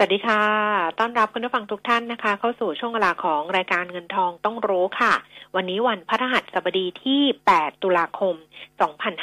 [0.00, 0.42] สวัสดีค่ะ
[0.98, 5.14] ต้อนรับคุณผู้ฟังทุกท่านนะคะ เข้าสู่ช่วงเวลาของรายการเงินทองต้องรู้ค่ะ
[5.56, 8.34] วันนี้วันพฤหัสบดีที่ 8 ตุลาคม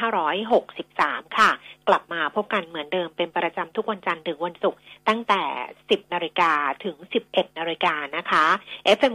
[0.06, 1.50] 2563 ค่ะ
[1.88, 5.44] กลับมาพบกันเหมือนเดิมเป็นประจำทุกวันจันทร์ถึงวันศุกร์ตั้งแต่
[5.80, 6.52] 10 นาฬิกา
[6.84, 6.96] ถึง
[7.28, 8.46] 11 นาฬิกานะคะ
[8.98, 9.14] FM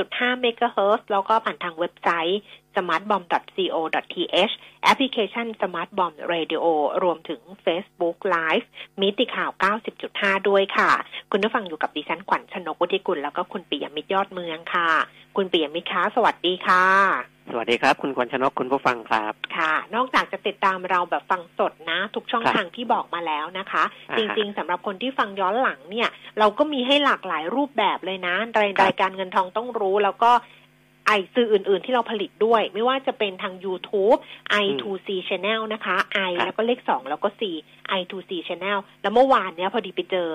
[0.00, 2.40] 90.5 MHz แล้วก็ผ่านทางเว็บไซต์
[2.76, 4.54] smartbomb.co.th
[4.84, 6.64] แอปพลิเคชัน Smart Bomb Radio
[7.04, 8.66] รวมถึง Facebook Live
[9.00, 9.50] มิติข่าว
[10.00, 10.90] 90.5 ด้วยค่ะ
[11.30, 14.90] คุณผู้ฟังอยู่กับดิฉันขวัญชนกวุฒิกุลแล้วก็คุณปิยมิตรยอดเมืองค่ะ
[15.36, 16.84] คุณปิยมิตรคะสวัสดีค่ะ
[17.50, 30.30] สวัสดีครับ คุณขวัญชนกคุณผู้ฟังครับ ค่ะ นอกจากจะติดตามเราแบบฟังสดนะ ทุกช่องครับทางที่บอกมาแล้วนะคะอ่าจฮะริงๆสำหรับคนที่ฟังย้อนหลังเนี่ย เราก็มีให้หลากหลายรูปแบบเลยนะรายครับรายการเงินทองต้องรู้แล้วก็
[31.06, 34.18] ไอสื่ออื่น ๆ ที่เราผลิตด้วย ไม่ว่าจะเป็นทาง YouTube
[34.64, 35.96] i2c Channel นะคะ
[36.28, 37.42] i ครับแล้วก็เลขสองแล้วก็ c
[37.98, 40.28] i2c Channel แล้วเมื่อวานเนี้ยพอดีไปเจอ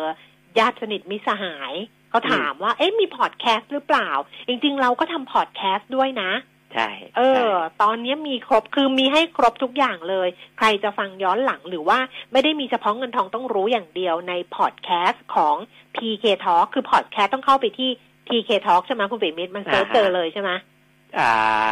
[0.60, 1.74] ญาติสนิทมิตรสหาย
[2.10, 4.10] เขาถามว่า เอ๊ะมีพอดแคสต์หรือเปล่า
[4.48, 6.32] จริง ๆ เราก็ทำพอดแคสต์ด้วยนะ
[6.74, 7.46] ใช่ เออใช่
[7.82, 12.00] ตอนนี้มีครบ คือมีให้ครบทุกอย่างเลย ใครจะฟังย้อนหลังหรือว่า
[12.32, 15.56] ไม่ได้มีเฉพาะเงินทองต้องรู้อย่างเดียวในพอดแคสต์ของ
[15.96, 17.90] PK Talk คือพอดแคสต์ต้องเข้าไปที่
[18.28, 20.52] PK Talk ใช่ไหมคุณเบมิตรมัน search เจอเลยใช่ไหม
[21.20, 21.70] อ่า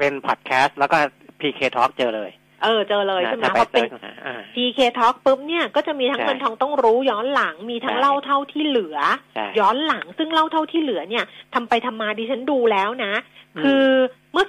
[0.00, 0.96] เป็นพอดแคสต์แล้วก็
[1.40, 2.30] PK Talk เจอเลย
[2.62, 8.98] เออเจอเลยใช่ไหมถ้าเพราะไปเป็น search หาอ่า PK Talk ปุ๊บเนี่ยก็จะมีทั้งใช่เงินทองต้องรู้ย้อนหลังมีทั้งใช่เล่าเท่าที่เหลือ
[9.34, 13.12] ใช่ย้อนหลังซึ่งเล่าเท่าที่เหลือเนี่ยทำไปทำมาดิฉันดูแล้วนะ
[13.56, 13.84] อืมคือ
[14.32, 14.46] เมื่อ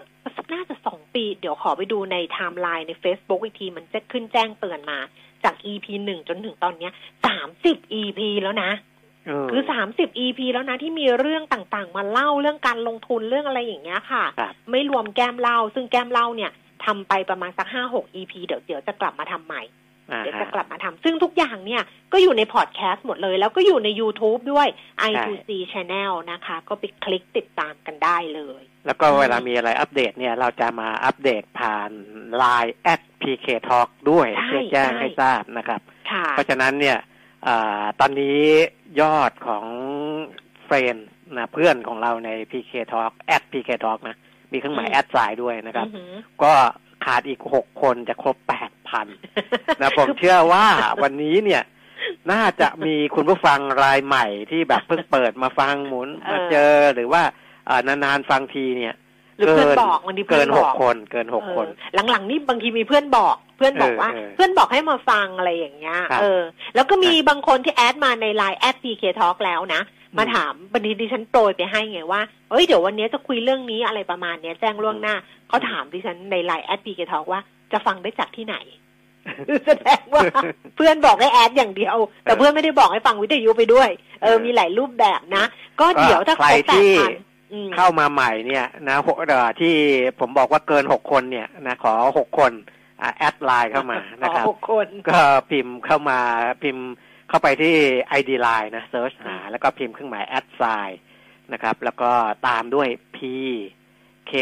[0.54, 5.00] น่าจะสองปี เดี๋ยวขอไปดูในไทม์ไลน์ใน Facebook อีกที มันจะขึ้นแจ้งเตือนมา
[5.44, 6.92] จาก EP หนึ่งจนถึงตอนเนี้ย
[7.26, 8.91] สามสิบ EP แล้วนะเออ
[9.52, 16.52] คือสามสิบ EP แล้วนะที่มีเรื่องต่างๆ มาเล่าเรื่องการลงทุนเรื่องอะไรอย่างเงี้ยค่ะครับไม่รวมแก้มเล่า ซึ่งแก้มเล่าเนี่ย
[16.86, 19.64] ทำไปประมาณสักห้าหก EP เดี๋ยวเดี๋ยวจะกลับมาทำใหม่
[20.12, 21.82] อ่าเดี๋ยวฮะจะกลับมาทำซึ่งทุกอย่างเนี่ย
[22.14, 24.68] ก็อยู่ในพอดแคสต์หมดเลย แล้วก็อยู่ใน YouTube ด้วย
[25.10, 31.92] i2c Channel นะคะ ก็ไปคลิกติดตามกันได้เลย แล้วก็เวลามีอะไรอัปเดตเนี่ย เราจะมาอัปเดตผ่าน
[32.42, 35.82] Line at PK Talk ด้วยใช่เพื่อแจ้งใช่ให้ทราบนะครับ
[36.12, 36.98] ค่ะเพราะฉะนั้นเนี่ย
[37.48, 38.42] อาตอนนี้
[39.02, 39.66] ยอดของ
[40.66, 40.96] เฟรน
[41.38, 44.16] นะเพื่อนของเราใน PK Talk at PK Talk นะ
[44.52, 46.14] มีเครื่องหมายอืมแอดไซน์ด้วยนะครับอือหือ
[46.44, 46.54] ก็
[47.06, 49.08] ขาดอีกหกคนจะครบแปดพัน
[49.82, 50.66] นะผมเชื่อว่า
[51.04, 51.64] วันนี้เนี่ย
[52.32, 57.24] น่าจะมีคุณผู้ฟังรายใหม่ที่แบบเพิ่งเปิดมาฟังหมุนเออมาเจอหรือว่า
[57.70, 59.01] อ่านานๆฟังทีเนี่ยห
[59.42, 66.42] รือเพื่อนบอกบางทีเพื่เกิอนนบหอกกคน เกินหกคนเออหลังๆนี่บางทีมีเพื่อนบอก เพื่อนบอกว่าเออเออเพื่อนบอกให้มาฟังอะไรอย่างเงี้ยครับเออ
[66.76, 69.82] แล้วก็มีบางคนที่ add มาในไลน์ at PK Talk แล้วนะ
[70.18, 75.16] มาถามบางทีดิฉันโปรยไปให้ไงว่า เอ้ยเดี๋ยววันนี้จะคุยเรื่องนี้อะไรประมาณเนี้ยแจ้งล่วงหน้า
[75.48, 77.42] เขาถามดิฉันในไลน์แอด PK Talk ว่า
[77.72, 78.58] จะฟังได้จากที่ไหน
[79.66, 80.24] แสดงว่า
[80.76, 83.90] เพื่อนบอกให้ add อย่างเดียว แต่เพื่อนไม่ได้บอกให้ฟังวิทยุไปด้วย
[84.22, 85.46] เออมีหลายรูปแบบนะ
[85.80, 87.31] ก็เดี๋ยวถ้าใครครบแปดที่พันอืม
[87.76, 89.76] เข้ามาใหม่เนี่ยนะหกเอ่อที่
[90.20, 92.52] ผมบอกว่าเกินหกคนเนี่ยนะขอหกคน
[93.02, 95.20] อ่า add ไลน์เข้ามานะครับอ๋อหกคนก็
[95.52, 96.20] พิมพ์เข้ามา
[96.64, 96.86] พิมพ์
[97.30, 97.76] เข้าไปที่
[98.20, 101.00] ID Line นะ search หา แล้วก็พิมพ์เครื่องหมาย at sign
[101.54, 102.12] นะครับ แล้วก็
[102.48, 103.20] ตามด้วย P
[104.32, 104.34] K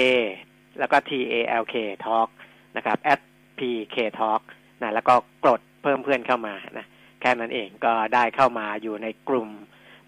[0.80, 1.76] แล้วก็ T A L K
[2.06, 2.30] Talk
[2.78, 3.22] นะครับ at
[3.60, 3.62] P
[3.96, 4.42] K Talk
[4.82, 5.14] นะแล้วก็
[5.46, 6.86] กดเพิ่มเพื่อนเข้ามานะ
[7.22, 9.50] แค่นั้นเองก็ได้เข้ามาอยู่ในกลุ่ม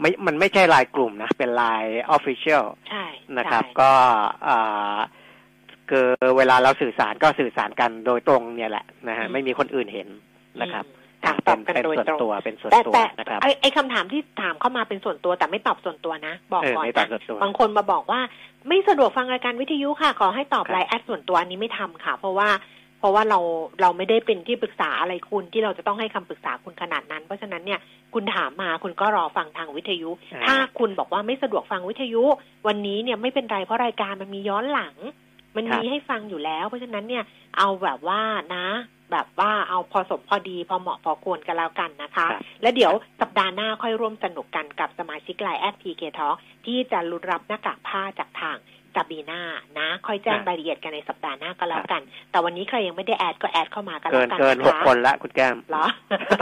[0.01, 3.05] ไม่มันไม่ใช่ไลน์กลุ่มนะ เป็นไลน์ Official ใช่
[3.37, 3.91] นะครับใช่ก็
[4.47, 4.97] อ่า
[5.89, 6.07] คือ
[6.37, 10.07] เวลาเราสื่อสารก็สื่อสารกันโดยตรงเนี่ยแหละนะฮะไม่มีคนอื่นเห็น
[10.61, 18.19] นะครับอืมถามตอบกันเป็นโดยส่วนตรงตัวเป็นส่วนแต่ตัวแต่นะครับไอไอคำถามที่ถามเข้ามาเป็นส่วนตัวแต่ไม่ตอบส่วนตัวนะ บอกเออก่อนไม่ตอบนะส่วนตัวบางคนมาบอกว่า
[18.67, 22.49] ไม่สะดวกฟังรายการวิทยุค่ะ ขอให้ตอบครับไลน์แอดส่วนตัวอันนี้ไม่ทำค่ะ เพราะว่า
[23.01, 23.39] เพราะว่าเรา
[23.81, 27.79] เราไม่ได้เป็นที่ปรึกษาอะไรคุณที่เราจะต้องให้คำปรึกษาคุณขนาดนั้น เพราะฉะนั้นเนี่ย
[28.13, 32.23] คุณถามมาคุณก็รอฟังทางวิทยุอ่าถ้าคุณบอกว่าไม่สะดวกฟังวิทยุ
[32.67, 34.95] วันนี้เนี่ยไม่เป็นไรเพราะรายการมันมีย้อนหลัง
[35.55, 37.23] มันมีให้ฟังอยู่แล้ว เพราะฉะนั้นเนี่ย
[37.57, 38.21] เอาแบบว่า
[38.55, 38.67] นะ
[39.11, 46.29] แบบว่าเอาพอสมพอดีพอเหมาะพอควรกันแล้วกันนะคะครับแล้วเดี๋ยวสัปดาห์หน้าค่อยร่วมสนุกกันกับสมาชิกไลน์ at PK Talk
[46.65, 48.57] ที่จะลุ้นรับหน้ากากผ้าจากทาง
[49.11, 49.41] ปีหน้า
[49.79, 52.01] นะ ค่อยแจ้งครับรายละเอียดกันในสัปดาห์หน้าก็แล้วกัน
[52.31, 55.85] แต่วันนี้ใครยังไม่ได้ add ก็ add เข้ามากันเกิแล้นวกันเกินนะหกคะคนละคุณแก้มเหรอ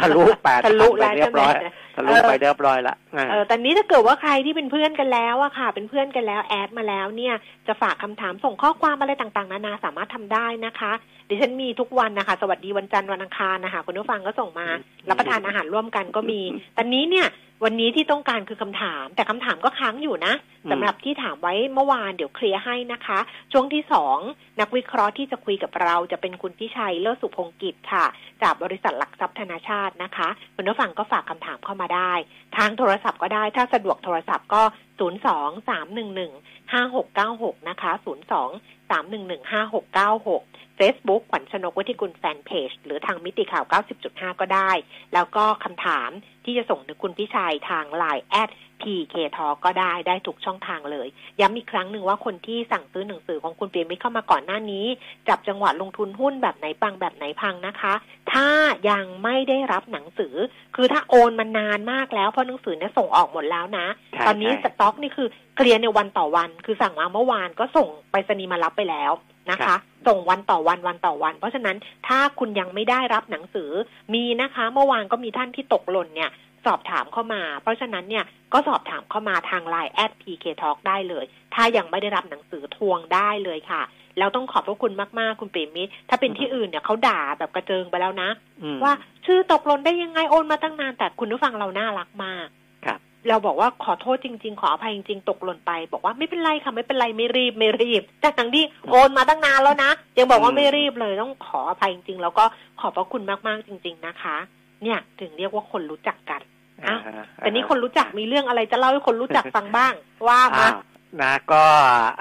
[0.02, 7.36] ทะลุแปดทะลุไปแล้วเรียบร้อยใช่ไหมทะลุไปเรียบร้อยละอ่าเออแต่นี้ถ้าเกิดว่าใครที่เป็นเพื่อนกันแล้วอะค่ะ เป็นเพื่อนกันแล้วแอดมาแล้วเนี่ย
[7.68, 10.92] จะฝากคำถามส่งข้อความอะไรต่างๆ นานาสามารถทำได้นะคะ
[11.30, 14.68] ดิฉันมีทุกวันนะคะ สวัสดีวันจันทร์วันอังคารนะคะคุณผู้ฟังก็ส่งมา
[15.10, 16.42] รับประทานอาหารร่วมกันก็มี
[16.74, 17.28] แต่นี้เนี่ย
[17.64, 20.34] วันนี้ที่ต้องการคือคำถาม แต่คำถามก็ค้างอยู่นะ
[20.64, 23.20] อืมสำหรับที่ถามไว้เมื่อวานเดี๋ยวเคลียร์ให้นะคะ
[23.52, 24.18] ช่วงที่สอง
[24.60, 28.06] นักวิเคราะห์ที่จะคุยกับเราจะเป็นคุณพิชัยเลิศสุพงกิจค่ะ
[28.42, 32.14] จากบริษัทหลักทรัพย์ธนาชาตินะคะคุณผู้ฟังก็ฝากคำถามเข้ามาได้
[32.58, 34.64] ทางโทรศัพท์ก็ได้ถ้าสะดวกโทรศัพท์ก็
[35.00, 40.44] 0 2 3 1 1 5 6 9 6 นะคะ 0 2 สามหนึ่งหนึ่งห้าหกเก้าหก
[40.80, 43.66] Facebook ขวัญชนกวิทิกุลแฟนเพจ หรือทางมิติข่าว
[44.02, 44.72] 90.5 ก็ได้
[45.14, 46.10] แล้วก็คำถาม
[46.46, 48.50] ที่จะส่งถึงคุณพิชัยทาง Line แอด
[48.82, 51.08] PK t a l k ก็ได้ได้ทุกช่องทางเลย
[51.40, 54.86] ย้ำอีกครั้งหนึ่งว่าคนที่สั่งซื้อหนังสือของคุณเปียมิตรเข้ามาก่อนหน้านี้
[55.28, 57.94] จับจังหวะลงทุนหุ้นแบบไหนปังแบบไหนพังนะคะ
[58.32, 58.48] ถ้า
[58.90, 60.34] ยังไม่ได้รับหนังสือ
[60.76, 69.14] คือถ้าโอนมานานมากแล้วเพราะหนังสือเนี่ยส่งออกหมดแล้วนะใช่ตอนนี้ใช่สต็อกนี่คือเคลียร์ในวันต่อวันคือสั่งมาเมื่อวานก็ส่งไปรษณีย์มารับไปแล้ว
[69.52, 71.78] นะครัคะบส่งวันต่อวันวันต่อวัน เพราะฉะนั้น
[72.08, 73.72] ถ้าคุณยังไม่ได้รับหนังสือ
[74.14, 76.32] มีนะคะ เมื่อวานก็มีท่านที่ตกหล่นเนี่ย
[76.66, 81.26] สอบถามเข้ามา เพราะฉะนั้นเนี่ยก็สอบถามเข้ามาทางไลน์แอด PK Talk ได้เลย
[81.56, 83.82] ถ้ายังไม่ได้รับหนังสือทวงได้เลยค่ะ
[84.18, 88.30] แล้วต้องขอบพระคุณมากๆ คุณเปรมมิตรถ้าเป็นที่อื่นเนี่ยเขาด่าแบบกระเจิงไปแล้วนะ
[88.64, 88.94] อืมว่า
[89.26, 92.48] ชื่อตกหล่นได้ยังไงโอนมาตั้งนาน แต่คุณผู้ฟังเราน่ารักมาก
[92.86, 102.46] ครับเราบอกว่าขอโทษจริง ๆ ขออภัยจริง ๆ ตกหล่นไป บอกว่าไม่เป็นไรค่ะไม่เป็นไรไม่รีบไม่รีบแต่ทั้งที่โอนมาตั้งนานแล้วนะยังบอกว่าไม่รีบเลยต้องขออภัยจริง ๆ แล้วก็
[102.80, 104.38] ขอบพระคุณมากๆจริง ๆ นะคะ
[104.84, 106.42] เนี่ยถึงเรียกว่าคนรู้จักกัน
[106.86, 109.94] อ้าวอ่าแต่นี้คนรู้จักมีเรื่องอะไรจะเล่าให้คนรู้จักฟังบ้าง
[110.28, 110.78] ว่ามาอ้าว
[111.22, 111.64] นะก็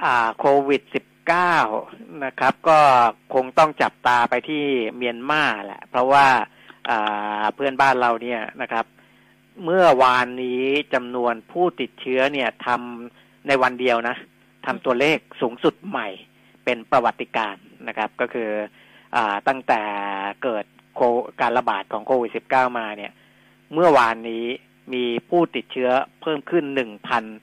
[0.02, 0.82] อ่าโควิด
[1.52, 2.78] 19นะครับ ก็
[3.34, 4.64] คงต้องจับตาไปที่
[4.96, 6.26] เมียนมาแหละ เพราะว่า
[6.90, 8.86] อ่าเพื่อนบ้านเราเนี่ยนะครับ
[9.64, 10.62] เมื่อวานนี้
[10.94, 14.16] จำนวนผู้ติดเชื้อเนี่ยทำในวันเดียวนะ
[14.66, 16.08] ทำตัวเลขสูงสุดใหม่
[16.64, 18.50] เป็นประวัติการณ์นะครับ ก็คือ
[19.16, 19.82] อาตั้งแต่
[20.42, 20.64] เกิด
[20.98, 21.04] โค
[21.40, 23.12] การระบาดของโควิด -19 มาเนี่ย
[23.74, 24.44] เมื่อวานนี้
[24.94, 25.90] มีผู้ติดเชื้อ
[26.22, 26.64] เพิ่มขึ้น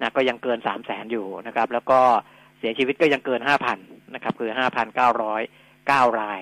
[0.00, 2.00] นะก็ยังเกินสามแสนอยู่นะครับ แล้วก็
[2.58, 3.78] เสียชีวิตก็ยังเกินห้าพัน
[4.14, 5.42] นะครับ คือห้าพันเก้าร้อย
[5.88, 6.40] เก้าราย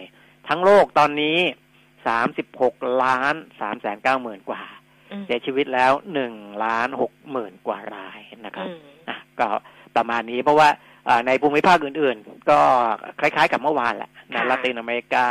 [0.48, 1.38] ทั้งโลกตอนนี้
[2.06, 4.62] สามสิบหกล้านสามแสนเก้าหมื่นกว่า
[5.10, 8.78] อืมเสียชีวิตแล้วหนึ่งล้านหกหมื่นกว่ารายนะครับอืม
[9.08, 9.48] นะก็
[9.96, 10.68] ประมาณนี้เพราะว่า
[11.06, 12.60] เอ่อในภูมิภาคอื่นๆ ก็
[13.20, 15.26] คล้ายๆกับเมื่อวานแหละนะค่ะลาตินอเมริกา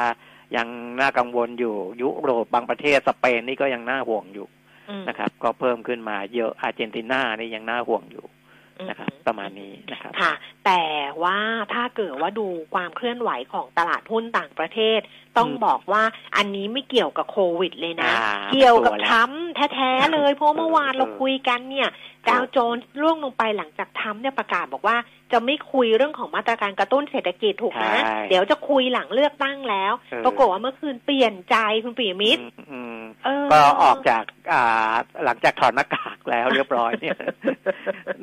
[0.55, 0.67] ยัง
[1.01, 4.47] น่ากังวลอยู่ยุโรปบางประเทศสเปนนี่ก็ยังน่าห่วงอยู่
[4.89, 8.40] อืมนะครับ ก็เพิ่มขึ้นมาเยอะอาร์เจนตินานี่ยังน่าห่วงอยู่อืม
[8.89, 10.33] นะครับประมาณนี้นะครับค่ะ
[10.65, 10.83] แต่
[11.23, 11.37] ว่า
[11.73, 14.99] ถ้าเกิดว่าดูความเคลื่อนไหวของตลาดหุ้นต่างประเทศ
[15.37, 16.03] ต้องอืมบอกว่า
[16.37, 21.89] อันนี้ไม่เกี่ยวกับโควิดเลยนะอ่าเกี่ยวกับตัวแล้วทรัมป์แท้ๆเลยเพราะเมื่อวานเออเราคุยกันเนี่ย
[22.29, 24.97] ดาวโจนส์ร่วงลงไปหลังจากทรัมป์เนี่ยประกาศบอกว่า
[25.33, 34.93] จะไม่คุยเรื่องของมาตรการกระตุ้นเศรษฐกิจถูกไหมใช่เดี๋ยวจะคุยหลังเลือกตั้งแล้วเออปรากฏว่าเมื่อคืนเปลี่ยนใจคุณปิยมิตรอืมอืมเออก็ออกจากอ่า
[35.25, 37.17] หลังจากถอดหน้ากากแล้วเรียบร้อยเนี่ย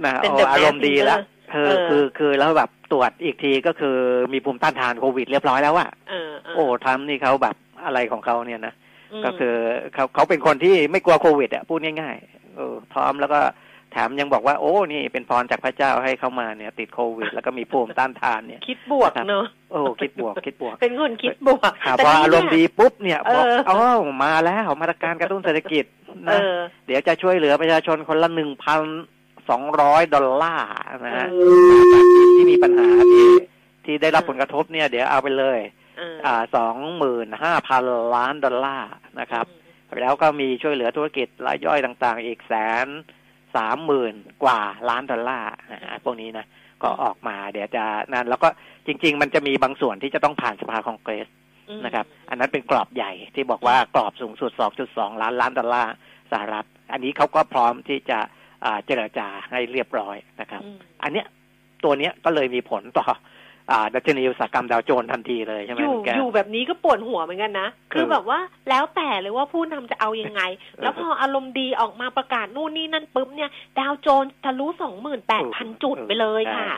[0.04, 3.96] นะเป็นโอ้ The อารมณ์ดีแล้ว Mask เออเออคือคือแล้วแบบตรวจอีกทีก็คือ
[4.32, 8.74] มีภูมิต้านทานโควิดเรียบร้อยแล้วอะเออเออโอ้ทำนี่เขาแบบอะไรของเขาเนี่ยนะ
[9.20, 9.54] มก็คือ
[9.94, 13.67] เขาเขาเป็นคนที่ไม่กลัวโควิดอะพูดง่ายๆเออพร้อมแล้วก็แถ
[14.06, 23.78] มยังบอกว่าโอ้นี่เป็นพรจากพระเจ้าให้เข้ามาเนี่ย ติดโควิด แล้วก็มีภูมิต้านทานเนี่ย คิดบวกเนอะโอ้คิดบวกคิดบวก เป็นคนคิดบวกครับแต่พอนี่อารมณ์ดีปุ๊บเนี่ยบอกเอออ๋อ
[24.24, 25.84] มาแล้วมาตรการกระตุ้นเศรษฐกิจ
[26.26, 28.80] เอนะอเดี๋ยวจะช่วยเหลือประชาชนคนละหนึ่งพัน
[29.50, 30.70] สองร้อยดอลลาร์
[31.06, 31.34] นะฮะเอ
[31.78, 33.28] อจากที่ที่มีปัญหาที่
[33.84, 35.58] ที่ได้รับผลกระทบเนี่ย เดี๋ยวเอาไปเลย
[35.98, 37.82] เอออ่าสองหมื่นห้าพัน
[38.14, 38.90] ล้านดอลลาร์
[39.20, 39.46] นะครับ
[40.00, 42.52] แล้วก็มีช่วยเหลือธุรกิจรายย่อยต่างๆ อีกแส
[42.84, 42.86] น
[43.58, 46.46] สามหมื่นกว่าล้านดอลลาร์นะฮะพวกนี้นะ
[46.82, 48.48] ก็ออกมาเดี๋ยวจะนั่นแล้วก็
[48.86, 51.26] จริง ๆ มันจะมีบางส่วนที่จะต้องผ่านสภาคองเกรส
[51.68, 54.50] อืมนะครับ อันนั้นเป็นกรอบใหญ่ที่บอกว่ากรอบสูงสุด
[54.86, 55.94] 2.2 ล้านล้านดอลลาร์
[56.32, 58.18] สหรัฐ อันนี้เขาก็พร้อมที่จะ
[58.64, 61.26] อ่าเจรจาให้เรียบร้อยนะครับอืมอันเนี้ย
[61.84, 63.16] ตัวเนี้ยก็เลยมีผลต่ออ่า
[63.94, 70.42] ดัชนีอุตสาหกรรมดาวโจนส์ทันทีเลยใช่ไหมอยู่คุณแก้วอยู่แบบนี้ก็ปวดหัวเหมือนกันนะ คือแบบว่าแล้วแต่เลยว่าผู้นำจะเอายังไง
[70.82, 76.70] แล้วพออารมณ์ดีออกมาประกาศนู่นนี่นั่นปุ๊บเนี่ย ดาวโจนส์ทะลุสองหมื่นแปดพันจุดไปเลยค่ะ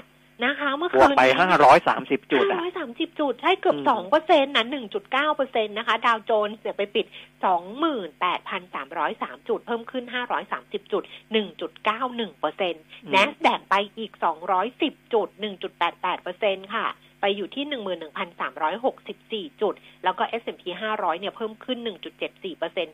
[0.44, 7.06] นะคะ เมื่อบวคืกนไปห้าร้อยสามสิบจุดห้าอะร้อยสามสิบจุด ใช่เกือบอืมสองเปอร์เซ็นต์นะหนึ่งจุดเก้าเปอร์เซ็นต์นะคะ ดาวโจนส์เนี่ยไปปิด
[7.44, 14.12] สองหมื่นแปดพันสามร้อยสามจุด เพิ่มขึ้นห้าร้อยสามสิบจุดหนึ่งจุดเก้าหนึ่งเปอร์เซ็นต์อืม n a s d a q ไปอีก
[14.62, 15.28] 210จุด
[15.70, 16.86] 1.88เปอร์เซ็นค่ะ
[17.20, 17.64] ไปอยู่ที่
[18.42, 21.78] 11,364 จุด แล้วก็ S&P 500 เนี่ยเพิ่มขึ้น
[22.18, 22.88] 1.74เปอร์เซ็น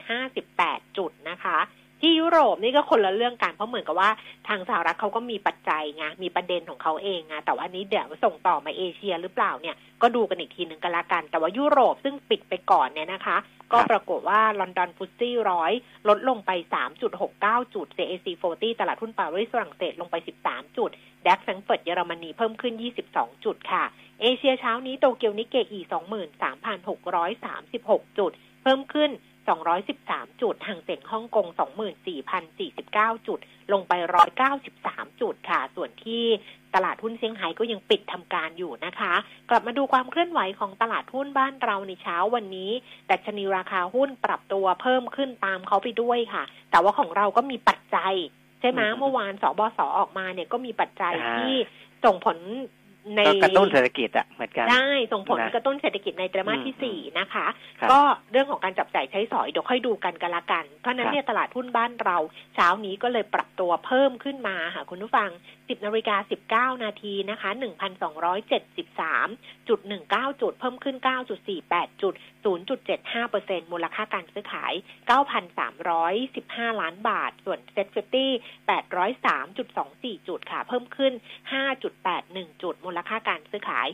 [0.47, 1.59] 58 จุดนะคะ
[2.00, 4.11] ที่ยุโรปนี่ก็คนละเรื่องกันเพราะเหมือนกับว่า
[4.49, 13.37] ทางสหรัฐเขาก็มีปัจจัยไงมีประเด็นของเขาเองไงแต่ว่านี้เดี๋ยวส่งต่อมาเอเชียหรือเปล่าเนี่ยก็ดูกันอีกทีหนึ่งกันละกัน แต่ว่ายุโรปซึ่งปิดไปก่อนเนี่ยนะคะ
[13.73, 15.73] ก็ปรากฏว่าลอนดอน FTSE ร้อย
[16.09, 16.50] ลดลงไป
[17.12, 20.91] 3.69 จุด CAC 40 ตลาดหุ้นปารีสฝรั่งเศสลงไป 13 จุด
[21.26, 22.75] DAX แฟรงก์เฟิร์ตเยอรมนีเพิ่มขึ้น
[23.09, 23.85] 22 จุดค่ะ
[24.21, 25.80] เอเชียเช้านี้โตเกียวนิกเกอิ
[26.79, 29.11] 23,636 จุด เพิ่มขึ้น
[29.49, 31.47] 213 จุดฮั่งเส็งฮ่องกง
[32.37, 33.38] 24,049 จุด
[33.73, 33.93] ลงไป
[34.57, 36.25] 193 จุดค่ะ ส่วนที่
[36.75, 39.15] ตลาดหุ้นเซี่ยงไฮ้ก็ยังปิดทำการอยู่นะคะ
[39.50, 42.71] กลับมาดูความเคลื่อนไหวของตลาดหุ้นบ้านเราในเช้าวันนี้
[43.11, 48.15] ดัชนีราคาหุ้นปรับตัวเพิ่มขึ้นตามเขาไปด้วยค่ะ แต่ว่าของเราก็มีปัจจัย
[48.61, 51.55] ใช่ไหมอืมเมื่อวานสบสออกมาเนี่ยก็มีปัจจัยอ่าที่
[52.05, 52.38] ส่งผล
[53.14, 57.46] ในก็กระตุ้นเศรษฐกิจอะเหมือนกันได้ส่งผลนะกระตุ้นเศรษฐกิจในไตรมาสที่อืมสี่นะคะ
[57.80, 58.00] ครับก็
[58.32, 62.16] เรื่องของการจับจ่ายใช้สอยเดี๋ยวค่อยดูกันกันละกัน เพราะฉะนั้นครับเนี่ยตลาดหุ้นบ้านเรา
[62.54, 65.30] เช้านี้ก็เลยปรับตัวเพิ่มขึ้นมาค่ะคุณผู้ฟัง
[65.68, 67.50] 10นาฬิกา19 นาทีนะคะ
[68.18, 69.80] 1,273จุด
[70.11, 70.96] 19 จุด เพิ่มขึ้น
[71.49, 72.14] 9.48 จุด
[72.46, 74.73] 0.75เปอร์เซ็นต์มูลค่าการซื้อขาย
[75.76, 78.33] 9,315 ล้านบาท ส่วน SET Fifty
[79.28, 81.12] 803.24 จุดค่ะ เพิ่มขึ้น
[81.87, 83.88] 5.81 จุด มูลค่าการซื้อขาย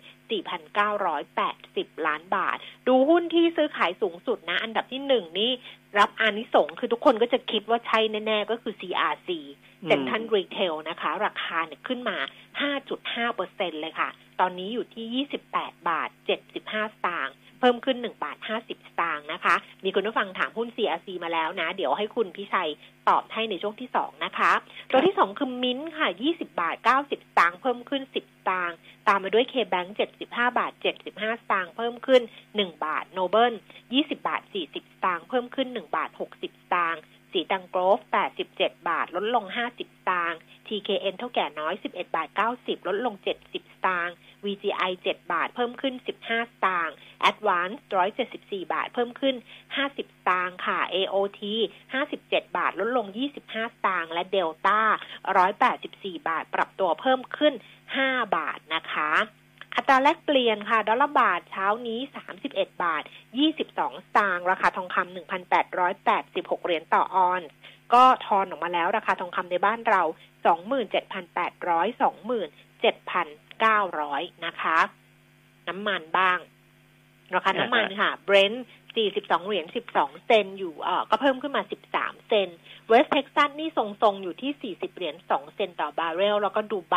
[1.21, 2.57] 4,980 ล้านบาท
[2.88, 5.50] ดูหุ้นที่ซื้อขายสูงสุดนะ อันดับที่หนึ่งนี่
[5.99, 9.31] รับอานิสงคือทุกคนก็จะคิดว่าใช่แน่ ๆ ก็คือ CRC
[9.87, 12.17] เซ็นทันรีเทลนะคะ ราคาเนี่ยขึ้นมา
[12.77, 14.09] 5.5เปอร์เซ็นเลยค่ะ
[14.41, 16.09] ตอนนี้อยู่ที่ 28 บาท
[16.51, 22.71] 75 สตางค์เพิ่มขึ้น 1 บาท 50 สตางค์นะคะ มีคุณผู้ฟังถามหุ้น CRC มาแล้วนะ เดี๋ยวให้คุณพิชัย
[23.09, 24.53] ตอบให้ในช่วงที่ 2 นะคะ
[24.91, 28.17] ตัวที่ 2 คือมิ้นท์ค่ะ 20 บาท 90 สตางค์เพิ่มขึ้น 10 ส
[28.49, 28.77] ตางค์
[29.09, 29.89] ตามมาด้วย K-Bank
[30.23, 32.23] 75 บาท 75 สตางค์เพิ่มขึ้น
[32.53, 33.53] 1 บาทโนเบิล
[33.89, 38.01] 20 บาท 40 สตางค์เพิ่มขึ้น 1 บาท 60 สตางค์ สีตังโกรฟ
[38.49, 40.35] 87 บาท ลดลง 50สตาง
[40.69, 44.09] TKN เท่าแก่น้อย 11 บาท 90 ลดลง 70สตาง
[44.45, 45.95] VGI 7 บาท เพิ่มขึ้น
[46.29, 46.91] 15 ตาง
[47.31, 47.77] Advance
[48.25, 49.37] 174 บาท เพิ่มขึ้น
[49.77, 51.41] 50สตางค่ะ AOT
[51.99, 53.55] 57 บาท ลดลง 25ส
[53.87, 54.81] ตาง และ Delta
[55.53, 57.55] 184 บาท ปรับตัวเพิ่มขึ้น
[57.95, 59.12] 5 บาทนะคะ
[59.76, 62.00] อัตราแลกเปลี่ยนค่ะ ดอลลาร์บาทเช้านี้
[62.41, 63.02] 31 บาท
[63.52, 65.17] 22 สตางค์ราคาทองคำ
[65.71, 67.49] 1,886 เหรียญต่อออนซ์
[67.95, 70.02] ก็ทอนออกมาแล้วราคาทองคำในบ้านเรา
[70.52, 72.02] 27,800
[72.83, 74.79] 27,900 นะคะ
[75.69, 76.38] น้ำมันบ้าง
[77.35, 78.67] ราคาน้ำมันค่ะเบรนท์
[79.03, 81.62] 42 เหรียญ 12 เซนต์อยู่เอ่อก็เพิ่มขึ้นมา
[81.95, 82.49] 13 เซนต์
[82.89, 86.97] เวสต์เท็กซัสนี่ทรงๆ อยู่ที่ 40 เหรียญ 2 เซนต์ต่อบาร์เรล แล้วก็ดูไบ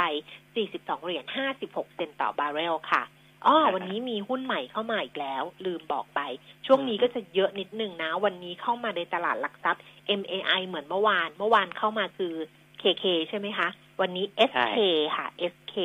[0.54, 1.26] 42 เหรียญ
[1.62, 3.04] 56 เซนต์ต่อบาร์เรลค่ะ
[3.46, 6.20] อ๋อวันนี้มีหุ้นใหม่เข้ามาอีกแล้ว ลืมบอกไป
[6.66, 9.84] ช่วงนี้ก็จะเยอะนิดนึงนะ วันนี้เข้ามาในตลาดหลักทรัพย์
[10.20, 12.34] MAI เหมือนเมื่อวาน เมื่อวานเข้ามาคือ
[12.82, 13.68] KK ใช่ไหมคะ
[14.02, 14.80] วันนี้ SK
[15.16, 15.76] ค่ะ SK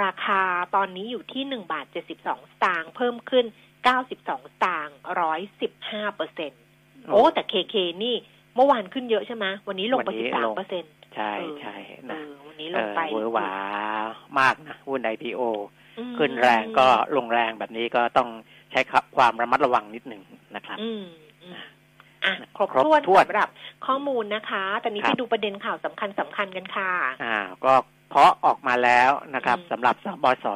[0.00, 0.42] ราคา
[0.74, 3.44] ตอนนี้อยู่ที่หนึ่งบาทเจ็ดสิบสองสตางค์เพิ่มขึ้น
[3.84, 6.52] เก้าสิบสองสตางค์ร้อยสิบห้าเปอร์เซ็น
[7.12, 8.16] โอ้แต่เคเคนี่
[8.54, 13.50] เมื่อวานขึ้นเยอะใช่ไหมวันนี้ลงไปวันนี้สิบสามลงเปอร์เซ็นต์ใช่ใช่เอนะอวันนี้ลเองอไปเวอร์หวา
[14.38, 15.40] มากนะหุ้น IPO
[15.98, 18.28] อืมขึ้นแรงก็ลงแรงแบบนี้ก็ต้อง
[18.70, 18.80] ใช้
[19.16, 20.22] ความระมัดระวังนิดหนึ่ง
[20.56, 21.04] นะครับอืม
[21.42, 21.54] อืม
[22.24, 23.50] อะครบครบถ้วนถ้วนสำหรับ
[23.86, 26.90] ข้อมูลนะคะ ตอนนี้ครัไปบดูประเด็นข่าวสำคัญสำคัญกันค่ะ
[27.24, 27.72] อ่าก็
[28.10, 30.46] เพราะออกมาแล้วนะครับอืมสำหรับศบศ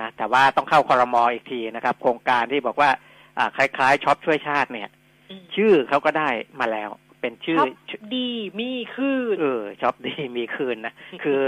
[0.00, 2.90] นะแต่ว่าต้องเข้าคอรมออีกทีนะครับ โครงการที่บอกว่า
[3.38, 4.88] อ่าคล้ายๆช็อปช่วยชาติเนี่ย
[5.30, 6.28] อืมชื่อเขาก็ได้
[6.60, 7.58] มาแล้ว เป็นชื่อ
[7.90, 8.28] ช็อปดี
[8.60, 11.42] มีคืนเออช็อปดีมีคืนนะคือ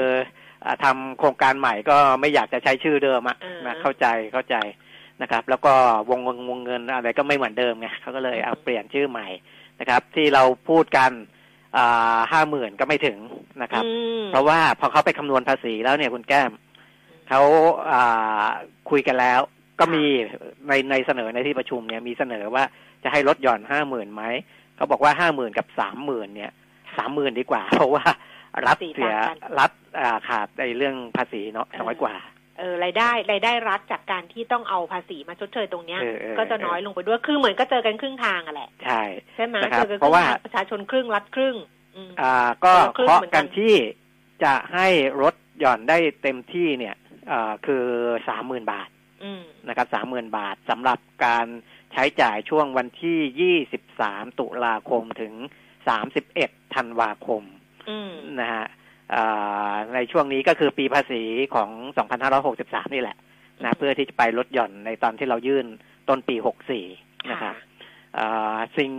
[0.65, 4.57] อ่าทำโครงการใหม่ก็ไม่อยากจะใช้ชื่อเดิมอะเออนะเข้าใจเข้าใจ
[5.23, 5.75] นะครับ แล้วก็
[6.11, 9.27] วงเงินวงเงินอะไรก็ไม่เหมือนเดิมไงเขาก็เลยเอาเปลี่ยนชื่อใหม่
[9.81, 11.11] นะครับ ที่เราพูดกัน
[12.33, 13.19] ห้าหมื่นก็ไม่ถึง
[13.63, 13.91] นะครับอื
[14.21, 16.53] มเพราะว่าพอเขาไปคำนวณภาษีแล้วเนี่ยคุณแก้ม
[17.29, 17.41] เขา
[17.91, 18.47] อ่า
[18.91, 19.41] คุยกันแล้ว
[19.81, 20.05] ก็มี
[20.69, 22.65] ในในเสนอในที่ประชุมเนี่ยมีเสนอว่า
[23.05, 24.23] จะให้ลดหย่อนห้าหมื่นไหม
[24.77, 26.53] เขาบอกว่าห้าหมื่นกับสามหมื่นเนี่ย
[26.97, 28.05] สามหมื่นดีกว่า เพราะว่า
[28.67, 29.17] รัฐเสีย
[29.59, 32.15] รัฐอ่าขาดในเรื่องภาษีเนาะน้อยกว่า
[32.59, 39.03] เออรายได้รายได้รัฐจากการที่ต้องเอาภาษีมาชดเชยตรงเนี้ยเออเออก็จะน้อยลงไปด้วยคือเหมือนก็เจอกันครึ่งทางอะแหละใช่
[39.35, 41.57] ใช่ไหมนะครับเจอกันคเพราะรึ่งว่าทางประชาชนครึ่งรัฐครึ่ง
[41.97, 42.35] อืมอ่า
[42.65, 43.75] ก็คนละครึ่งเคาะเหมือนกักันนที่
[44.45, 44.89] จะให้
[45.23, 46.97] ลดหย่อนได้เต็มที่เนี่ย
[47.31, 47.85] อ่าคือ
[48.29, 48.89] สามหมื่นบาท
[49.25, 51.47] อืมนะครับสามหมื่นบาทสำหรับการ
[51.93, 55.35] ใช้จ่ายช่วงวันที่ยี่สิบสามตุลาคมถึง
[55.89, 57.43] สามสิบเอ็ดธันวาคม
[57.91, 58.86] อืมนะฮะอ่า
[59.95, 61.23] ในช่วงนี้ก็คือปีภาษี
[61.55, 63.17] ของสองพันห้าร้อหกสิบสามนี่แหละ
[63.65, 65.67] นะเพื่อที่จะไปลดหย่อนในตอนที่เรายื่น
[66.09, 66.85] ต้นปีหกสี่
[67.31, 67.55] นะครับ
[68.19, 68.93] อ่าสิ่ง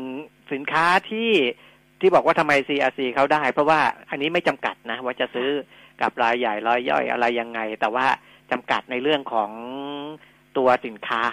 [0.54, 1.32] สินค้าที่
[2.02, 5.50] ที่บอกว่าทำไม CRC เขาได้ เพราะว่าอันนี้ไม่จำกัดนะว่าจะซื้อ
[6.02, 8.06] กับรายใหญ่รายย่อยอะไรยังไง แต่ว่า
[8.52, 9.52] จำกัดในเรื่องของ
[10.58, 11.24] ตัวสินค้า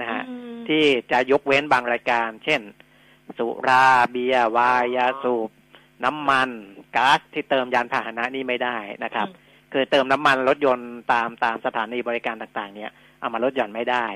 [0.00, 2.60] นะฮะอืมที่จะยกเว้นบางรายการ เช่น
[3.38, 5.50] สุราเบียร์ไวายยาสูบ
[6.04, 6.48] น้ำมัน
[6.96, 9.28] ก๊าซที่เติมยานพาหนะนี่ไม่ได้นะครับ
[9.72, 14.06] คือเติมน้ำมันรถยนต์ตามตามสถานีบริการต่างๆ เนี่ยเอามาลดหย่อนไม่ได้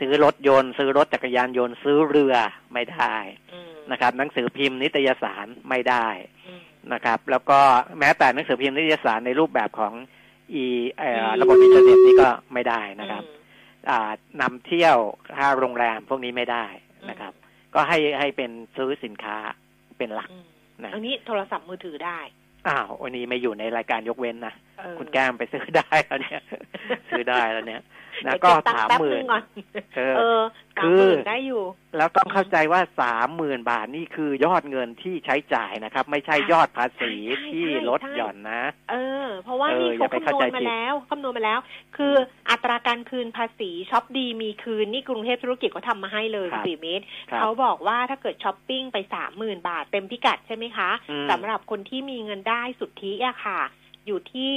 [0.00, 2.34] ซื้อรถยนต์ ซื้อรถจักรยานยนต์ ซื้อเรือ
[2.72, 3.14] ไม่ได้
[3.52, 6.06] อืมนะครับ หนังสือพิมพ์นิตยสารไม่ได้
[6.46, 6.60] อืม
[6.92, 7.60] นะครับ แล้วก็
[7.98, 9.92] แม้แต่หนังสือพิมพ์นิตยสารในรูปแบบของ
[10.54, 10.64] อี
[10.98, 14.96] เอ่ออืมระบบอินเทอร์เน็ตนี่ก็ไม่ได้นะครับอืมอ่านำเที่ยว
[15.36, 16.64] ค่าโรงแรมพวกนี้ไม่ได้
[17.10, 17.32] นะครับ
[17.74, 19.36] ก็ให้ให้เป็นซื้อสินค้า
[19.98, 20.44] เป็นหลักอืม
[20.84, 22.18] นะอันนี้โทรศัพท์มือถือได้
[22.68, 26.40] อ้าววันนี้ไม่อยู่ในรายการยกเว้นนะเออคุณแก้มไปซื้อได้แล้วเนี่ย
[27.10, 27.82] ซื้อได้แล้วเนี่ย
[28.26, 29.42] นะเดี๋ยวก็เบตังสามค์แป๊บหมื่นึนงก่อน
[29.96, 30.40] เออเออ
[30.78, 31.62] คืสามหอมื่นได้อยู่
[31.96, 38.94] แล้วต้องเข้าใจว่าสามหมื่นบาทนี่คือยอดเงินที่ใช้จ่ายนะครับ ไม่ใช่ยอดภาษีใช่ใช่ที่ใช่ลดหย่อนนะ เอ
[39.24, 41.60] อ เพราะว่าเออนี่อย่าเขาไปคำเข้านวใจณมาผิดแล้วคำนวณมาแล้ว
[41.96, 42.14] คือ
[42.50, 53.60] อัตราการคืนภาษีช็อปดีมีคืนนี่กรุงเทพธุรกิจเขาทำมาให้เลยครับสี่เมตรครับเขาบอกว่าถ้าเกิดช้อปปิ้งไปสามหมื่นบาทเต็มพิกัดใช่ไหมคะอืมสำหรับคนที่มีเงินได้สุทธิอะค่ะ
[54.06, 54.56] อยู่ที่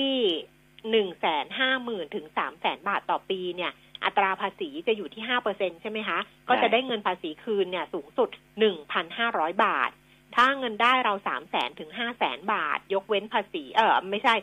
[0.92, 3.72] หนึ่งแสนห้าหมื่นถึงสามแสนบาทต่อปีเนี่ย
[4.06, 6.20] อัตราภาษีจะอยู่ที่ห้าเปอร์เซ็นใช่ไหมคะ
[6.50, 9.92] ก็จะได้เงินภาษีคืนเนี่ยสูงสุดหนึ่งพันห้าร้อยบาท
[10.36, 14.36] ถ้าเงินได้เราสามแสนถึงห้าแสนบาท ยกเว้นภาษี เออไม่ใช่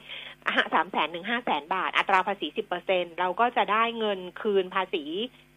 [0.74, 5.04] สามแสนถึงห้าแสนบาท อัตราภาษีสิบเปอร์เซ็นเราก็จะได้เงินคืนภาษี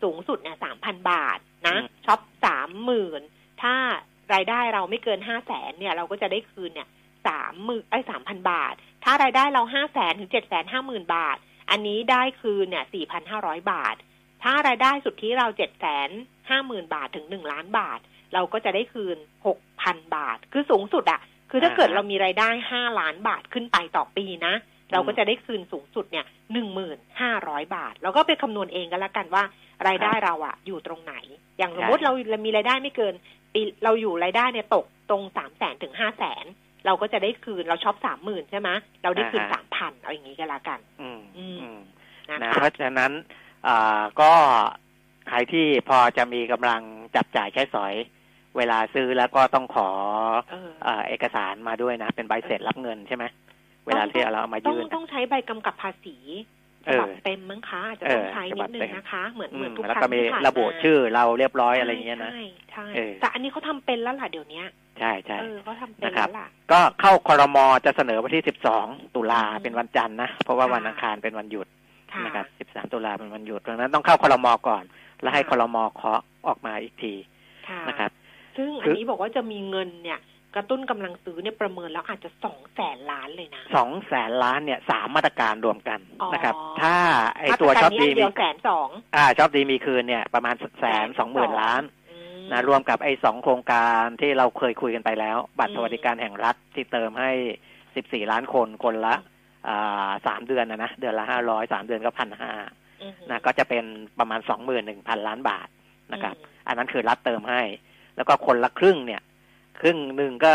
[0.04, 3.22] สูงสุดเนี่ยสามพันบาทนะอืมช็อปสามหมื่น
[3.62, 3.76] ถ้า
[4.34, 6.88] รายได้เราไม่เกินห้าแสนเนี่ย เราก็จะได้คืนเนี่ย
[7.28, 11.38] สามหมื่นไอ้สามพันบาท ถ้ารายได้เราห้าแสนถึงเจ็ดแสนห้าหมื่นบาท
[11.70, 13.96] อันนี้ได้คืนเนี่ยสี่พันห้าร้อยบาท
[14.44, 16.10] ถ้ารายได้สุทธิเราเจ็ดแสน
[16.50, 18.00] ห้าหมื่นบาทถึงหนึ่งล้านบาท
[18.34, 21.20] เราก็จะได้คืนหกพันบาท คือสูงสุดอะ
[21.52, 24.54] คือถ้าเกิดอ่าเรามีรายได้ห้าล้านบาทขึ้นไปต่อปีนะ
[24.92, 29.44] เราก็จะได้คืนสูงสุดเนี่ยหนึ่งหมื่นห้าร้อยบาทเราก็ไปคำนวณเองกันละกันว่า
[29.88, 31.16] รายได้เราอะอยู่ตรงไหน
[31.58, 33.14] อย่างสมมติใช่เราเรามีรายได้ไม่เกิน
[33.54, 36.46] ปีเราอยู่รายได้เนี่ยตกตรงสามแสนถึงห้าแสน
[36.86, 38.70] เราก็จะได้คืนเราช็อปสามหมื่นใช่ไหม
[39.04, 41.80] เราได้คืนสามพันเอาอย่างนี้กันละกัน อืมอืมอืม
[42.30, 43.12] นะนะคะเพราะฉะนั้น
[43.68, 44.32] อ่าก็
[45.30, 46.82] ใครที่พอจะมีกำลัง
[47.16, 47.94] จับจ่ายใช้สอย
[48.58, 49.90] เวลาซื้อแล้วก็ต้องขอ
[50.52, 53.26] เออเอ่อเอกสารมาด้วยนะ เป็นใบเสร็จรับเงินใช่ไหม
[53.86, 56.18] เวลาที่เราเอามาต้องยื่นต้องใช้ใบกำกับภาษี
[56.88, 64.62] ฉบับเต็มมั้งคะอาจจะต้องใช้นิดนึงนะคะ เหมือนเหมือนทุกครั้งแล้วก็มีที่ผ่านระบุชื่อเราเรียบร้อยอะไรอย่างเงี้ยนะใช่ใช่เออแต่อันนี้เขาทำเป็นแล้วล่ะเดี๋ยวนี้
[65.00, 68.44] ใช่ใช่เออเขาทำเป็นนะครับแล้วล่ะก็เข้าคอรมอจะเสนอวันที่
[68.80, 71.68] 12ตุลาอืมเป็นวันจันทร์นะ เพราะว่าค่ะวันอังคารเป็นวันหยุด
[72.14, 74.84] ค่ะนะครับ13ตุลาเป็นวันหยุดดังนั้นต้องเข้าคอรมอก่อน
[75.22, 77.14] แล้วให้ค่ะคอรมอเคาะออกมาอีกที
[77.70, 78.12] ค่ะนะครับ
[78.58, 80.20] ซึ่งคือันอนี้บอกว่าจะมีเงินเนี่ย
[80.56, 86.96] กระตุ้นกำลังซื้อเนี่ยประเมินแล้วอาจจะสองแสนล้านเลยนะสองแสนล้านเนี่ยสามมาตรการรวมกันอ๋อนะครับ ถ้า
[87.40, 97.32] ไอตัวมาตรช็กาอรปนี้ดีอันเดีมียวแสนสองอ่าช็อปดีมีคืนเนี่ยประมาณแสนสองหมื่นล้านอืมนะรวมกับไอ้สองโครงการที่เราเคยคุยกันไปแล้ว บัตรอืมสวัสดิการแห่งรัฐที่เติมให้
[97.96, 99.16] สิบสี่ล้านคนคนละ
[99.68, 102.52] อ่าสามเดือนนะนะเดือนละห้าร้อยสามเดือนก็พันห้า
[103.02, 103.86] อืมนะก็จะเป็น
[104.20, 105.68] ประมาณสองหมื่นหนึ่งพันล้านบาท
[106.14, 107.62] นะครับอืมอันนั้นคือรัฐเติมให้
[108.18, 109.22] แล้วก็คนละครึ่งเนี่ย
[109.82, 110.54] ครึ่งหนึ่งก็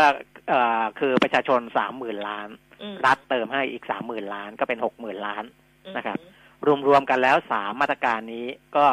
[0.49, 2.49] เอ่อคือประชาชนสามหมื่นล้าน
[2.81, 5.43] อืมรัฐเติมให้อีกสามหมื่นล้านก็เป็นหกหมื่นล้าน
[5.97, 6.29] นะครับอืม
[6.87, 8.45] รวมๆกันแล้วสามมาตรการนี้
[8.77, 8.85] ก็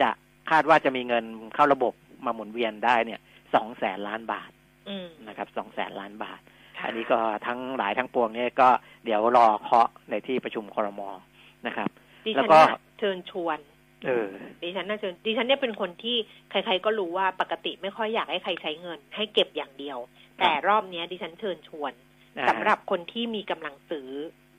[0.00, 0.10] จะ
[0.50, 1.92] คาดว่าจะมีเงินเข้าระบบ
[2.24, 3.20] มาหมุนเวียนได้เนี่ย
[3.54, 4.50] สองแสนล้านบาท
[4.88, 6.40] อืมนะครับสองแสนล้านบาท
[6.78, 8.68] ค่ะอันนี้ก็ทั้งหลายทั้งปวงเนี่ยก็
[9.04, 11.00] เดี๋ยวรอเคาะในที่ประชุมครม
[11.66, 11.88] นะครับ
[12.26, 13.75] ดิแล้ฉัวนก็น่ะเชิญชวนเออ
[14.62, 16.16] ดิฉันน่าเชิญดิฉันเนี่ยเป็นคนที่
[16.50, 19.98] ใคร ๆ ก็รู้ว่าปกติไม่ค่อยอยากให้ใครใช้เงิน ให้เก็บอย่างเดียว
[20.38, 21.92] แต่รอบเนี้ย ดิฉันเชิญชวน
[22.38, 24.10] อ่าสำหรับคนที่มีกำลังซื้อ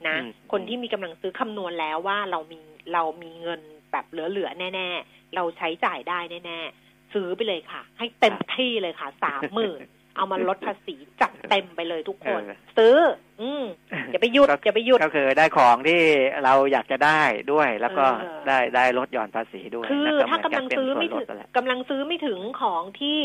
[0.08, 2.62] นะอืมคนที่มีกำลังซื้อคำนวณแล้วว่าเรามี
[2.94, 9.80] เรามีเงินแบบเหลือๆแน่ ๆ เราใช้จ่ายได้แน่ ๆ ซื้อไปเลยค่ะ ให้เต็มที่เลยค่ะสามหมื่น
[10.18, 12.98] เอามาลดภาษีจัดเต็มไปเลยทุกคนเออซื้อ
[13.42, 13.64] อืม
[14.12, 16.02] อย่าไปหยุดก็อย่าไปหยุดก็คือได้ของที่
[16.44, 23.18] เราอยากจะได้ด้วย แล้วก็เออได้ได้ลดหย่อนภาษีด้วยคือนะถ้ากำลังซื้อไม่เหถึนงกับเป็นส่วนลดนั่นแหละกำลังซื้อไม่ถึงของที่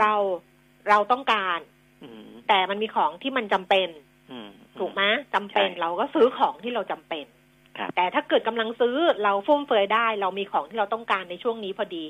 [0.00, 0.12] เรา
[0.90, 1.58] เราต้องการ
[2.02, 3.88] อืมแต่มันมีของที่มันจำเป็น
[4.30, 4.48] อืม
[4.78, 5.02] ถูกไหม
[5.34, 7.24] จำเป็นใช่เราก็ซื้อของที่เราจำเป็น
[7.78, 12.04] ครับแต่ถ้าเกิดกำลังซื้อเราฟุ่มเฟือยได้ เรามีของที่เราต้องการในช่วงนี้พอดี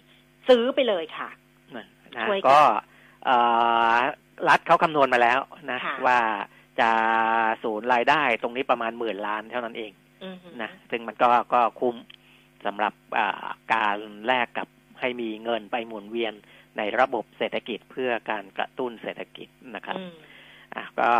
[0.49, 1.29] ซื้อไปเลยค่ะ
[1.77, 1.87] นะ
[2.17, 2.77] นะช่วยกันก็เอ่อ
[4.49, 6.19] รัฐเขาคำนวณมาแล้วนะค่ะว่า
[6.81, 6.91] จะ
[7.63, 9.93] ศูนย์รายได้ตรงนี้ประมาณหมื่นล้านเท่านั้นเอง
[10.25, 11.97] อือหือนะซึ่งมันก็ก็คุ้ม
[12.67, 14.69] สำหรับอ่าการแลกกับ
[15.01, 16.35] ให้มีเงินไปหมุนเวียน
[16.79, 20.13] ในระบบเศรษฐกิจเพื่อการกระตุ้นเศรษฐกิจนะครับอืม
[20.75, 21.11] อะก็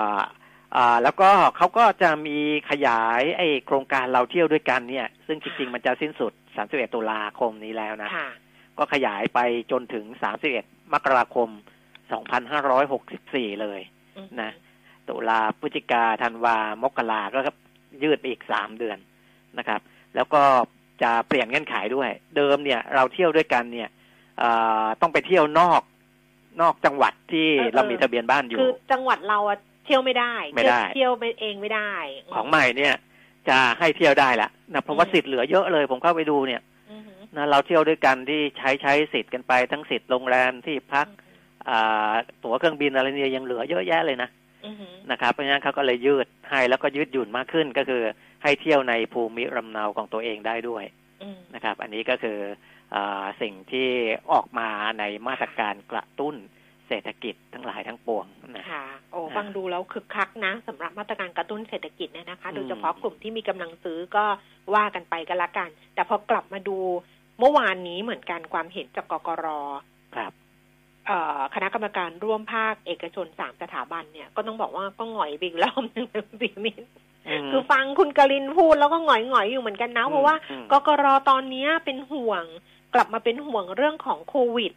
[0.77, 2.39] อ่าแล้วก็เขาก็จะมี
[2.71, 6.33] ขยายไอ้โครงการเราเที่ยวด้วยกันเนี่ย ซึ่งจริง ๆ มันจะสิ้นสุด
[6.65, 8.31] 31 ตุลาคมนี้แล้วนะค่ะ
[8.79, 9.41] ก็ขยายไป
[9.71, 10.05] จนถึง
[10.51, 11.49] 31 มกราคม
[12.11, 13.81] 2564 เลย
[14.17, 14.51] อืมนะ
[15.09, 17.41] ตุลาพฤศจิกาธันวามกราก็
[18.03, 18.99] ยืดไปอีกสามเดือน
[19.59, 19.81] นะครับ
[20.15, 20.43] แล้วก็
[21.03, 23.89] จะเปลี่ยนเงื่อนไขด้วย เดิมเนี่ย เราเที่ยวด้วยกันเนี่ย
[24.39, 24.51] เอ่
[24.83, 25.83] อต้องไปเที่ยวนอก
[26.61, 31.93] นอกจังหวัดที่เออเออเรามีทะเบียนบ้านอยู่คือจังหวัดเราอะเที่ยวไม่ได้ไม่ได้ เที่ยวไปเองไม่ได้
[32.35, 32.95] ของใหม่เนี่ย
[33.49, 41.28] จะให้เที่ยวได้ละนะเพราะว่าอืมสิทธิ์เหลือเยอะเลย ผมเข้าไปดูเนี่ยอือหือนะเราเที่ยวด้วยกันที่ใช้ใช้สิทธิ์กันไปทั้งสิทธิ์โรงแรมที่พักอ่า
[42.45, 44.29] ตั๋วเครื่องบินอะไรเนี่ยยังเหลือเยอะแยะเลยนะ
[44.67, 48.03] อือหือนะครับ เพราะฉะนั้นเขาก็เลยยืดให้แล้วก็ยืดหยุ่นมากขึ้นก็คือ
[48.43, 50.85] ให้เที่ยวในภูมิลำเนาของตัวเองได้ด้วย
[51.23, 52.39] อืมนะครับ อันนี้ก็คือ
[52.95, 53.89] อาสิ่งที่
[54.33, 56.37] ออกมาในมาตรการกระตุ้น
[56.89, 58.27] เศรษฐกิจทั้งหลายทั้งปวง
[58.57, 64.25] นะค่ะ โอ้อ่าฟังดูแล้วคึกคักนะสำหรับมาตรการกระตุ้นเศรษฐกิจเนี่ยนะคะอืมโดยเฉพาะกลุ่มที่มีกำลังซื้อก็
[64.75, 66.79] ว่ากันไปก็แล้วกัน แต่พอกลับมาดู
[67.39, 69.47] เมื่อวานนี้เหมือนกันความเห็นจากกกร
[70.17, 70.48] ครับเอ่อ
[71.55, 76.87] คณะกรรมการร่วมภาคเอกชนสามสถาบันเนี่ยก็ต้องบอกว่าก็หงอยไปอีกรอบหนึ่งเลยคุณปิยมิตร
[77.45, 82.45] มคือฟังคุณกลินพูดแล้วก็หงอยหงอยๆอยู่เหมือนกันนะ เพราะว่าอืมกกรตอนเนี้ยเป็นห่วง
[82.95, 84.73] กลับมาเป็นห่วงเรื่องของโควิด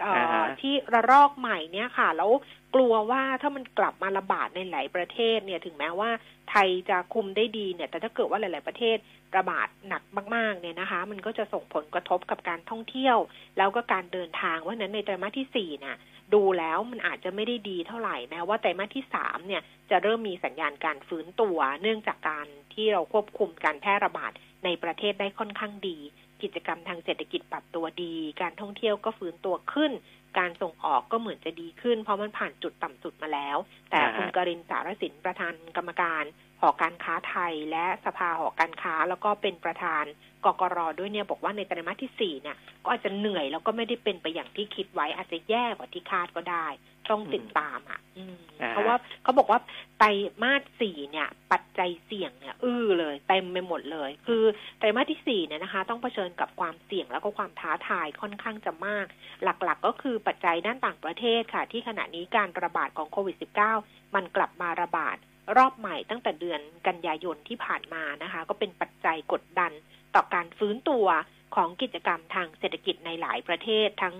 [0.00, 2.30] เอ่ออาฮะที่ระลอกใหม่เนี่ยค่ะ แล้ว
[2.74, 6.10] กลัวว่าถ้ามันกลับมาระบาดในหลายประเทศเนี่ยถึงแม้ว่า
[6.50, 8.96] ไทยจะคุมได้ดีเนี่ย แต่ถ้าเกิดว่าหลาย ๆ ประเทศ
[9.36, 10.02] ระบาดหนัก
[10.34, 13.18] มาก ๆ เนี่ยนะคะ มันก็จะส่งผลกระทบกับการท่องเที่ยว
[13.58, 15.96] แล้วก็การเดินทางเพราะนั้นในไตรมาสที่สี่น่ะ
[16.34, 24.32] ดูแล้วมันอาจจะไม่ได้ดีเท่าไหร่แม้ว่าไตรมาสที่สามเนี่ยจะเริ่มมีสัญญาณการฟื้นตัว เนื่องจากการที่เราควบคุมการแพร่ระบาด
[24.64, 25.98] ในประเทศได้ค่อนข้างดี
[26.42, 29.92] กิจกรรมทางเศรษฐกิจปรับตัวดี การท่องเที่ยวก็ฟื้นตัวขึ้น
[30.38, 33.56] การส่งออกก็เหมือนจะดีขึ้น เพราะมันผ่านจุดต่ำสุดมาแล้ว
[33.90, 40.04] แต่อ่าฮะคุณกรินสารสินประธานกรรมการห อการค้าไทยและสภาหอการค้าแล้วก็เป็นประธาน
[40.44, 46.66] กกรด้วยเนี่ยบอกว่าในไตรมาสที่สี่เนี่ย ก็อาจจะเหนื่อยแล้วก็ไม่ได้เป็นไปอย่างที่คิดไว้อาจจะแย่กว่าที่คาดก็ได้
[47.10, 49.60] ต้องติดตามอะอืมอ่าฮะเพราะว่าเขาบอกว่า
[49.98, 50.06] ไตร
[50.42, 54.42] มาสสี่เนี่ย ปัจจัยเสี่ยงเนี่ย อื้อเลยเต็มไปหมดเลย คือ
[54.78, 59.06] ไตรมาสที่สี่เนี่ยนะคะ ต้องเผชิญกับความเสี่ยงแล้วก็ความท้าทายค่อนข้างจะมาก
[59.42, 63.36] หลักๆ ก็คือปัจจัยด้านต่างประเทศค่ะ ที่ขณะนี้การระบาดของโควิด
[63.76, 65.16] -19 มันกลับมาระบาด
[65.56, 69.72] รอบใหม่ตั้งแต่เดือนกันยายนที่ผ่านมานะคะ ก็เป็นปัจจัยกดดัน
[70.14, 71.06] ต่อการฟื้นตัว
[71.54, 74.16] ของกิจกรรมทางเศรษฐกิจในหลายประเทศ ทั้ง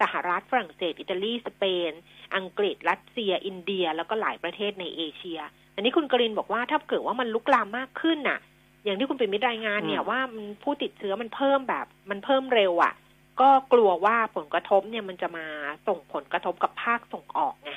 [0.00, 1.92] สหรัฐฝรั่งเศส อิตาลีสเปน
[2.36, 5.40] อังกฤษ รัสเซีย อินเดีย แล้วก็หลายประเทศในเอเชีย
[5.74, 8.38] อันนี้คุณกรินบอกว่าถ้าเกิดว่ามันลุกลามมากขึ้นน่ะ
[8.84, 12.94] อย่างที่คุณเป็นมิตรรายงานเนี่ยอืมว่ามันผู้ติดเชื้อมันเพิ่มแบบมันเพิ่มเร็วอะ่ะ
[13.40, 15.46] ก็กลัวว่าผลกระทบเนี่ยมันจะมา
[15.88, 17.72] ส่งผลกระทบกับภาคส่งออกไง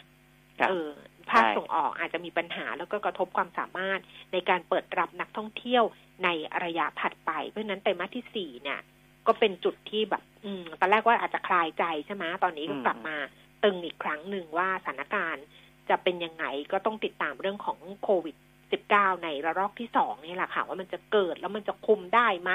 [0.59, 0.91] ครับเออ
[1.31, 3.99] ภาคใช่ส่งออกอาจจะมีปัญหาแล้วก็กระทบความสามารถ
[4.33, 5.83] ในการเปิดรับนักท่องเที่ยว
[6.23, 6.29] ใน
[6.65, 8.79] ระยะถัดไป เพราะฉะนั้นไตรมาสที่สี่เนี่ย
[9.27, 13.17] ก็เป็นจุดที่แบบ อืมตอนแรกว่าอาจจะคลายใจใช่ไหมตอนนี้ก็กลับมา
[13.63, 15.45] ตึงอีกครั้งหนึ่งว่าสถานการณ์
[15.89, 18.35] จะเป็นยังไงก็ต้องติดตามเรื่องของโควิด
[18.79, 22.51] 19ในระลอกที่สองนี่แหละค่ะ ว่ามันจะเกิดแล้วมันจะคุมได้ไหม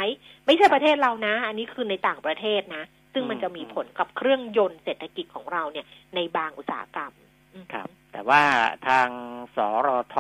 [0.47, 7.24] ไม่ใช่ประเทศเรานะ อันนี้คือในต่างประเทศนะ ซึ่งมันจะมีผลกับเครื่องยนต์เศรษฐกิจของเราเนี่ยในบางอุตสาหกรรมอืม
[7.73, 8.43] ครับ แต่ว่า
[8.89, 9.09] ทาง
[9.57, 10.17] สรท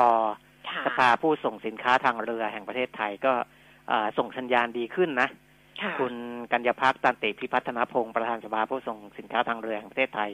[0.69, 3.33] ค่ะสภาผู้ส่งสินค้าทางเรือแห่งประเทศไทยก็
[3.89, 5.29] เอ่อส่งสัญญาณดีขึ้นนะ
[5.83, 6.15] ค่ะคุณ
[6.53, 10.31] กัญญาพักตันติพิพัฒนพงศ์ประธานสภาผู้ส่งสินค้าทางเรือแห่งประเทศไทย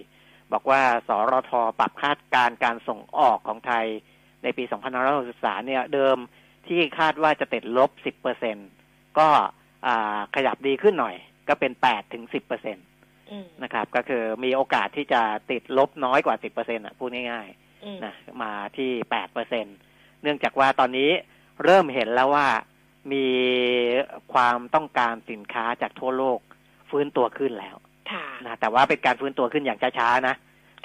[0.52, 3.86] บอกว่าสรทปรับคาดการณ์การส่งออกของไทย
[4.42, 4.64] ในปี
[5.16, 6.16] 2563 เนี่ยเดิม
[6.66, 8.56] ที่คาดว่าจะติดลบ 10เปอร์เซ็น
[9.18, 9.28] ก็
[9.86, 11.16] อ่าขยับดีขึ้นหน่อย
[11.48, 12.72] ก็เป็น8ถึง10เปอร์เซ็
[13.30, 19.66] นตอืมนะครับ ก็คือมีโอกาสที่จะติดลบน้อยกว่า10เปอร์เซ็นต์อะพูดง่ายๆอืมนะมาที่แปดเปอร์เซ็น
[20.22, 21.10] เนื่องจากว่าตอนนี้
[21.64, 22.48] เริ่มเห็นแล้วว่า
[23.12, 23.28] มี
[24.32, 26.38] ความต้องการสินค้าจากทั่วโลก
[26.90, 27.76] ฟื้นตัวขึ้นแล้ว
[28.10, 30.34] ค่ะนะแต่ว่าเป็นการฟื้นตัวขึ้นอย่างช้าๆนะ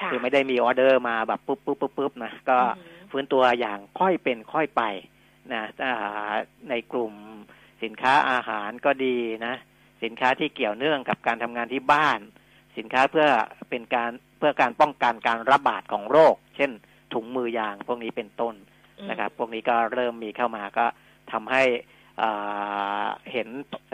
[0.02, 4.84] ค่ะคือไม่ได้มีออเดอร์มาแบบปุ๊บปุ๊บปุ๊บปุ๊บนะก็อืมฟื้นตัวอย่างค่อยเป็นค่อยไป
[5.54, 6.32] นะอ่า
[6.70, 7.14] ในกลุ่ม
[7.84, 9.56] สินค้าอาหารก็ดีนะ
[10.06, 12.20] สินค้าที่เกี่ยวเนื่องกับการทำงานที่บ้าน
[12.78, 13.28] สินค้าเพื่อ
[13.70, 16.72] เป็นการเพื่อการป้องกันการระบาดของโรค เช่น
[17.13, 18.56] ถุงมือยางพวกนี้เป็นต้น
[19.10, 20.86] นะครับ พวกนี้ก็เริ่มมีเข้ามาก็
[21.32, 21.63] ทำให้
[22.22, 23.48] อ่าเห็น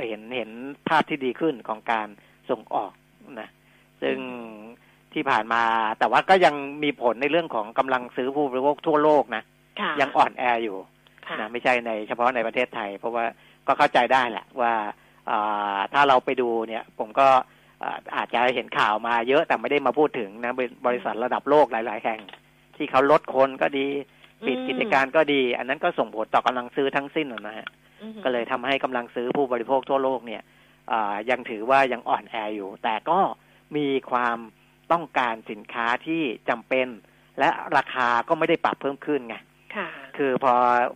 [0.08, 0.52] เห็นเห็น
[0.88, 2.08] ภาพที่ดีขึ้นของการ
[2.50, 2.91] ส่งออก
[3.39, 3.50] นะ
[4.02, 4.17] ซึ่ง
[5.13, 5.63] ที่ผ่านมา
[6.00, 9.43] แต่ว่าก็ยังมีผลในเรื่องของกำลังซื้อผู้บริโภคทั่วโลกนะ
[9.80, 10.78] ค่ะยังอ่อนแออยู่
[11.28, 13.26] ค่ะนะไม่ใช่ในเฉพาะในประเทศไทย เพราะว่า
[13.67, 14.89] ก็เข้าใจได้แหละว่าอ่า
[15.93, 17.27] ถ้าเราไปดูเนี่ย ผมก็
[17.84, 22.19] อ่าอาจจะเห็นข่าวมาเยอะแต่ไม่ได้มาพูดถึงนะเป็นบริษัทระดับโลกหลาย ๆ แห่ง
[22.75, 23.88] ที่เขาลดคนก็ดี
[24.45, 27.67] ปิดอืมกิจการก็ดี อันนั้นก็ส่งผลต่อกำลังซื้อทั้งสิ้นนะฮะ
[28.01, 30.41] อืมก็เลยทำให้กำลังซื้อผู้บริโภคทั่วโลกเนี่ย
[30.91, 33.19] อ่ายังถือว่ายังอ่อนแออยู่ แต่ก็
[33.75, 34.38] มีความ
[34.91, 36.88] ต้องการสินค้าที่จำเป็น
[37.39, 39.36] และราคาก็ไม่ได้ปรับเพิ่มขึ้นไง
[39.75, 40.53] ค่ะคือพอ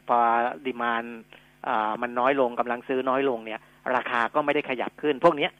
[0.07, 0.17] พอ
[0.65, 1.03] ดีมาน
[2.01, 3.61] มันน้อยลงกำลังซื้อน้อยลงเนี่ย
[3.95, 5.51] ราคาก็ไม่ได้ขยับขึ้น พวกเนี้ย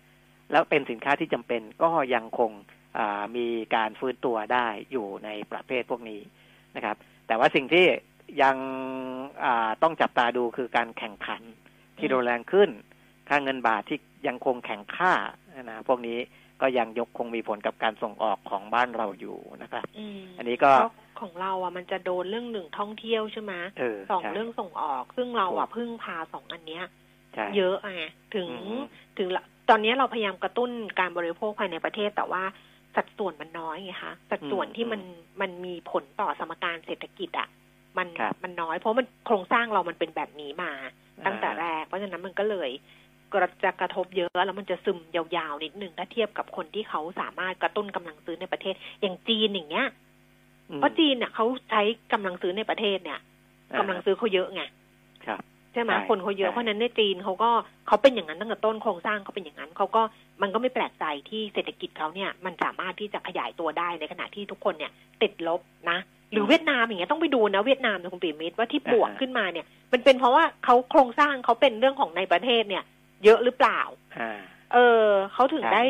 [0.52, 2.52] แล้วเป็นสินค้าที่จำเป็นก็ยังคง
[2.98, 6.22] อ่ามีการฟื้นตัวได้อยู่ในประเภทพวกนี้
[6.76, 6.96] นะครับ
[7.28, 7.86] แต่ว่าสิ่งที่
[8.44, 8.56] ยัง
[9.44, 11.42] อ่าต้องจับตาดูคือการแข่งขัน
[11.98, 12.70] ที่รุนแรงขึ้น
[13.30, 15.14] ค่าเงินบาทที่ยังคงแข็งค่า
[15.64, 16.20] นะพวกนี้
[16.62, 26.90] ก็ยังยกคงมีผลกับการส่งออกของบ้านเราอยู่นะครับอืมอันนี้ก็เพราะของเราอะมันจะโดนเรื่องหนึ่งท่องเที่ยวใช่ไหมเออสองใช่เรื่องส่งออก ซึ่งเราอะถูกพึ่งพาสองอันเนี้ยใช่
[27.58, 28.04] เยอะไง
[28.36, 28.84] ถึงอืม
[29.18, 30.70] ถึงละตอนนี้เราพยายามกระตุ้น
[31.00, 32.44] การบริโภคภายในประเทศแต่ว่า
[32.96, 35.02] สัดส่วนมันน้อยไงคะสัดส่วนที่มัน
[35.42, 37.48] มันมีผลต่อสมการเศรษฐกิจอะ
[37.98, 40.72] มันครับมันน้อยเพราะมันโครงสร้างเรามันเป็นแบบนี้มา
[41.26, 42.70] ตั้งแต่แรอ่ากเพราะฉะนั้นมันก็เลย
[43.34, 49.88] กระจะกระทบเยอะแล้วมันจะซึมยาวๆนิดนึงถ้าเทียบกับคนที่เขาสามารถกระตุ้นกำลังซื้อในประเทศ อย่างจีนอย่างเงี้ย
[50.70, 51.82] อืมเพราะจีนเนี่ยเขาใช้
[52.14, 53.20] กำลังซื้อในประเทศเนี่ย
[53.80, 54.72] กำลังซื้อเขาเยอะไงครับ
[55.76, 57.50] ใช่ไหมใช่คนเขาเยอะใช่เพราะฉะนั้นในจีนเขาก็
[57.88, 60.02] เขาเป็นอย่างนั้นตั้งแต่ต้นโครงสร้างเขาเป็นอย่างนั้นเขาก็
[60.42, 65.62] มันก็ไม่แปลกใจที่เศรษฐกิจเขาเนี่ยมันสามารถที่จะขยายตัวได้ในขณะที่ทุกคนเนี่ยติดลบ
[65.92, 66.00] นะ
[66.32, 72.84] หรือเวียดนามอย่างเงี้ยต้องไปดูนะเวียดนามนะคุณปิ่มมิตรว่าที่บวกขึ้นมาเนี่ย มันเป็นเพราะว่าเขาโครงสร้างเขาเป็นเรื่องของในประเทศเนี่ย
[73.24, 73.82] เยอะหรือเปล่า
[74.20, 74.40] อ่า
[74.74, 75.84] เออเขาถึงใช่ได้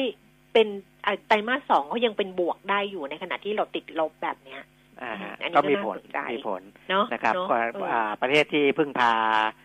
[0.53, 0.67] เป็น
[1.05, 4.61] อะไตรมาสสองเขายังเป็นบวกได้อยู่ในขณะที่เราติดลบแบบเนี้ย
[5.01, 9.64] อ่าฮะอันนี้ก็ก็มีผลน่าสนใจมีผลเนาะนะครับเนาะก็เออออ่าประเทศที่พึ่งพาอ่า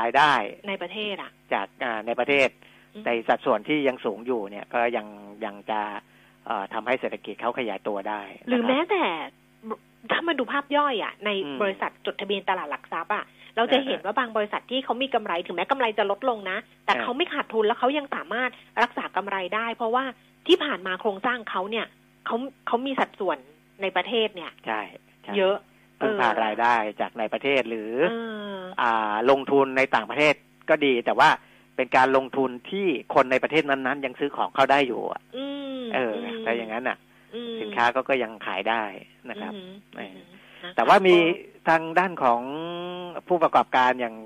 [0.00, 0.32] รายได้
[0.68, 2.48] ในประเทศอะ จากอ่าในประเทศ
[2.94, 5.06] อืมในสัดส่วนที่ยังสูงอยู่เนี่ยก็ยัง
[5.44, 5.80] ยังจะ
[6.46, 9.04] เอ่อทำให้เศรษฐกิจเขาขยายตัวได้ หรือนะคแม้บแต่
[10.12, 13.24] ถ้ามาดูภาพย่อยอะ ในอืมบริษัทจดทะเบียนตลาดหลักทรัพย์อะ
[13.56, 18.50] เราจะอ่าเห็นว่าบางบริษัทที่เขามีกำไรถึงแม้กำไรจะลดลงนะ แต่อ่าเขาไม่ขาดทุนแล้วเขายังสามารถ
[18.82, 20.04] รักษากำไรได้ เพราะว่า
[20.46, 21.86] ที่ผ่านมาโครงสร้างเขาเนี่ย
[22.26, 22.36] เขา
[22.66, 23.38] เขามีสัดส่วน
[23.82, 24.80] ในประเทศเนี่ย ใช่
[25.22, 25.56] ใช่เยอะ
[26.00, 27.92] พึ่งพารายได้จากในประเทศหรือ
[28.80, 30.34] อ่าลงทุนในต่างประเทศ
[30.70, 31.30] ก็ดี แต่ว่า
[31.76, 35.22] เป็นการลงทุนที่คนในประเทศนั้นๆ ยังซื้อของเข้าได้อยู่อะ
[35.94, 36.98] เออมถ้าอย่างนั้นน่ะ
[37.60, 38.82] สินค้าก็ก็ยังขายได้
[39.30, 39.52] นะครับ
[40.76, 41.16] แต่ว่ามี
[41.68, 42.40] ทางด้านของ
[43.28, 44.16] ผู้ประกอบการอย่าง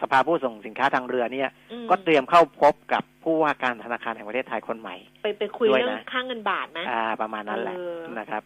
[0.00, 1.50] สภาผู้ส่งสินค้าทางเรือเนี่ย
[1.90, 7.76] ก็เตรียมเข้าพบกับผู้ว่าการธนาคารแห่งประเทศไทยคนใหม่ ไปไปคุยเรื่องค่างเงินบาทนะอ่า ประมาณนั้นแหละ
[8.18, 8.42] นะครับ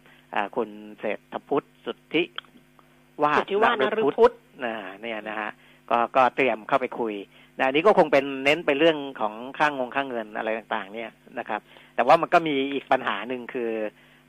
[0.55, 2.23] คุณเศรษฐพุทธสุทธิ
[3.23, 4.35] วาสุดทธิว่านฤพุทธพุทธ
[4.65, 5.51] นะเนี่ยนะฮะ
[5.89, 7.13] ก็ก็เตรียมเข้าไปคุย
[7.57, 11.61] นะอันนี้ก็คงเป็นเน้นไปเรื่องของค่างงค่างเงินอะไรต่างๆ เนี่ยนะครับ
[11.95, 13.71] แต่ว่ามันก็มีอีกปัญหาหนึ่งคือ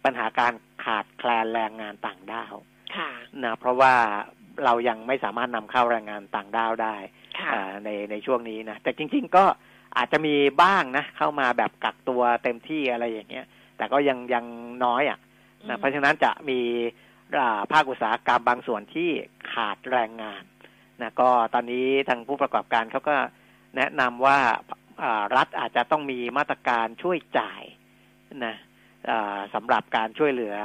[0.04, 0.52] ปัญหาการ
[0.84, 2.54] ขาดแคลนแรงงานต่างด้าว
[2.96, 3.10] ค่ะ
[3.44, 3.94] นะเพราะว่า
[4.64, 6.96] เรายังไม่สามารถนำเข้าแรงงานต่างด้าวได้
[7.38, 9.44] ค่ะอ่าในในช่วงนี้นะแต่จริง ๆ ก็
[9.96, 14.44] อาจจะมีบ้างนะ เข้ามาแบบกักตัวเต็มที่อะไรอย่างเงี้ย แต่ก็ยังยัง
[14.84, 15.18] น้อยอะ
[15.68, 16.60] นะเพราะฉะนั้นจะมี
[17.38, 19.10] อ่าภาคอุตสาหกรรมบางส่วนที่
[19.52, 20.42] ขาดแรงงาน
[21.02, 23.16] นะก็ตอนนี้ทางผู้ประกอบการเขาก็
[23.76, 24.38] แนะนำว่า
[25.02, 27.62] อ่ารัฐอาจจะต้องมีมาตรการช่วยจ่าย
[28.44, 28.56] นะ
[29.10, 30.56] อ่าสำหรับการช่วยเหลือ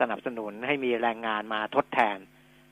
[0.00, 2.18] สนับสนุนให้มีแรงงานมาทดแทน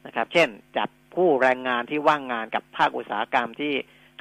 [0.07, 3.73] นะครับ เช่น จับผู้แรงงานที่ว่างงานกับภาคอุตสาหกรรมที่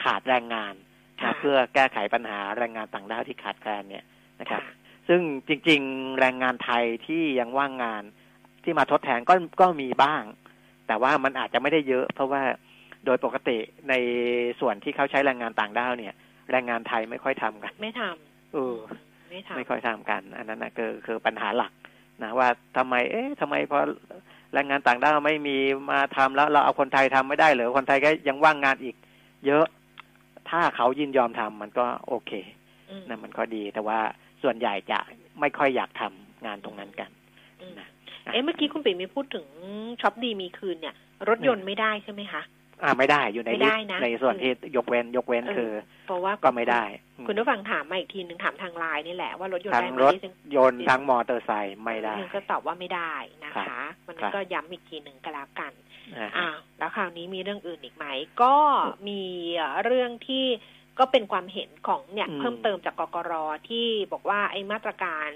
[0.03, 0.73] ขาดแรงงาน
[1.21, 4.05] ค่ะนะเพื่อแก้ไขปัญหาแรงงานต่างด้าวที่ขาดแคลนเนี่ย
[4.39, 8.03] นะครับค่ะ ซึ่งจริง ๆ แรงงานไทยที่ยังว่างงาน
[8.63, 10.23] ที่มาทดแทนก็ก็มีบ้าง
[10.87, 12.41] แต่ว่ามันอาจจะไม่ได้เยอะ เพราะว่า
[13.05, 13.57] โดยปกติ
[13.89, 13.93] ใน
[14.59, 16.13] ส่วนที่เขาใช้แรงงานต่างด้าวเนี่ย
[16.51, 18.01] แรงงานไทยไม่ค่อยทำกัน ไม่ท
[18.53, 21.71] เออำไม่ทำไม่ค่อยทำกัน อันนั้นนะคือคือปัญหาหลัก
[22.23, 23.79] นะว่าทำไม เอ๊ะทำไมพอ
[24.53, 25.57] แรงงานต่างด้าวไม่มี
[25.91, 28.95] มาทำแล้ว เราเอาคนไทยทำไม่ได้เหรือคนไทยก็ยังว่างงานอีก
[29.45, 29.65] เยอะ
[30.49, 32.31] ถ้าเขายินยอมทำมันก็โอเค
[32.89, 33.99] อืมนะมันก็ดีแต่ว่า
[34.45, 34.99] ส่วนใหญ่จะ
[35.39, 37.09] ไม่ค่อยอยากทำงานตรงนั้นกัน
[37.61, 37.87] อืมนะ
[38.31, 39.45] เอ๊ะเมื่อกี้คุณปิ่มมีพูดถึง
[40.01, 40.95] ช็อปดีมีคืนเนี่ย
[41.29, 42.41] รถยนต์ไม่ได้ใช่ไหมคะ
[42.83, 45.71] อ่าไม่ได้อยู่ในไม่ลิได้สต์นะในส่วนที่ยกเว้นยกเว้นเออคือ
[46.07, 46.83] เพราะว่าก็ไม่ได้
[47.17, 55.71] อืมคุณผู้ฟังถามมาอีกทีหนึ่งถามทางไลน์นี่แหละว่ารถยนต์ทั้ได้งไหมรถดิฉันยนต์ทั้งมอเตอร์ไซค์ไม่ได้ดิฉันก็ตอบว่าไม่ได้นะครัคะบมันครับก็ย้ำอีกทีหนึ่งก็แล้วกัน
[56.15, 58.05] นะฮะอ้าวแล้วคราวนี้มีเรื่องอื่นอีกไหม
[58.43, 58.55] ก็
[59.07, 59.21] มี
[59.55, 60.45] เอ่อเรื่องที่
[60.99, 63.33] ก็เป็นความเห็นของเนี่ยอืมเพิ่มเติมจากกกร
[63.69, 65.29] ที่บอกว่าไอ้มาตรการ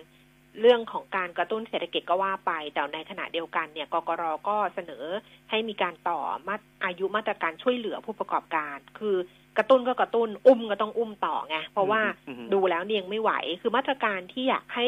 [0.62, 5.06] เรื่องของการกระตุ้นเศรษฐกิจก็ว่าไป แต่ในขณะเดียวกันเนี่ยกกรก็เสนอ
[5.50, 9.16] ให้มีการต่อมาอายุมาตรการช่วยเหลือผู้ประกอบการ คือ
[9.58, 14.88] กระตุ้นก็กระตุ้นอุ้มก็ต้องอุ้มต่อไงเพราะว่าอืมดูแล้วเนี่ยยังไม่ไหว คือมาตรการที่อยากให้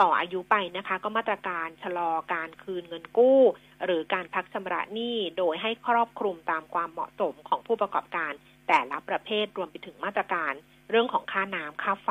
[0.00, 3.40] ต่ออายุไปนะคะ ก็มาตรการชะลอการคืนเงินกู้
[3.84, 8.32] หรือการพักชำระหนี้โดยให้ครอบคลุมตามความเหมาะสมของผู้ประกอบการ
[8.70, 10.52] แต่ละประเภทรวมไปถึงมาตรการ
[10.90, 12.10] เรื่องของค่าน้ำค่าไฟ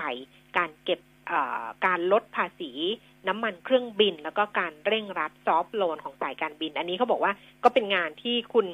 [0.58, 1.00] การเก็บ
[1.86, 2.72] การลดภาษี
[3.28, 8.68] น้ำมันเครื่องบิน แล้วก็การเร่งรัดซอฟท์โลนของสายการบิน อันนี้เขาบอกว่าก็เป็นงานที่คุณ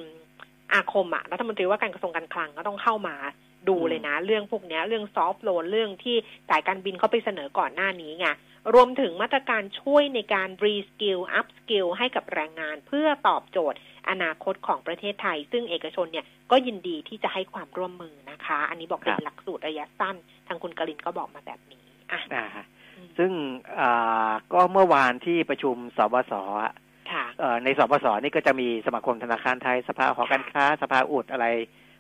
[0.74, 3.16] อาคมอะรัฐมนตรีว่าการกระทรวงการคลังก็ต้องเข้ามา
[3.70, 6.16] ดูเลยนะ เรื่องพวกนี้เรื่องซอฟท์โลนเรื่องที่
[6.50, 8.28] สายการบินเขาไปเสนอก่อนหน้านี้ไง
[8.74, 13.78] รวมถึงมาตรการช่วยในการ reskill upskill ให้กับแรงงานเพื่อตอบโจทย์
[14.10, 20.16] อนาคตของประเทศไทย ซึ่งเอกชนเนี่ยก็ยินดีที่จะให้ความร่วมมือนะคะ อันนี้บอกเป็นหลักสูตรระยะสั้น
[20.48, 22.66] ทางคุณกลินก็บอกมาแบบนี้อะอ่าฮะ
[22.98, 23.32] อืมซึ่ง
[23.80, 26.74] อ่าก็เมื่อวานที่ประชุมศบศอะ
[27.12, 31.48] ค่ะเอ่อในศบศนี่ก็จะมีสมาคมธนาคารไทยสภาหอการค้า สภาอุดอะไร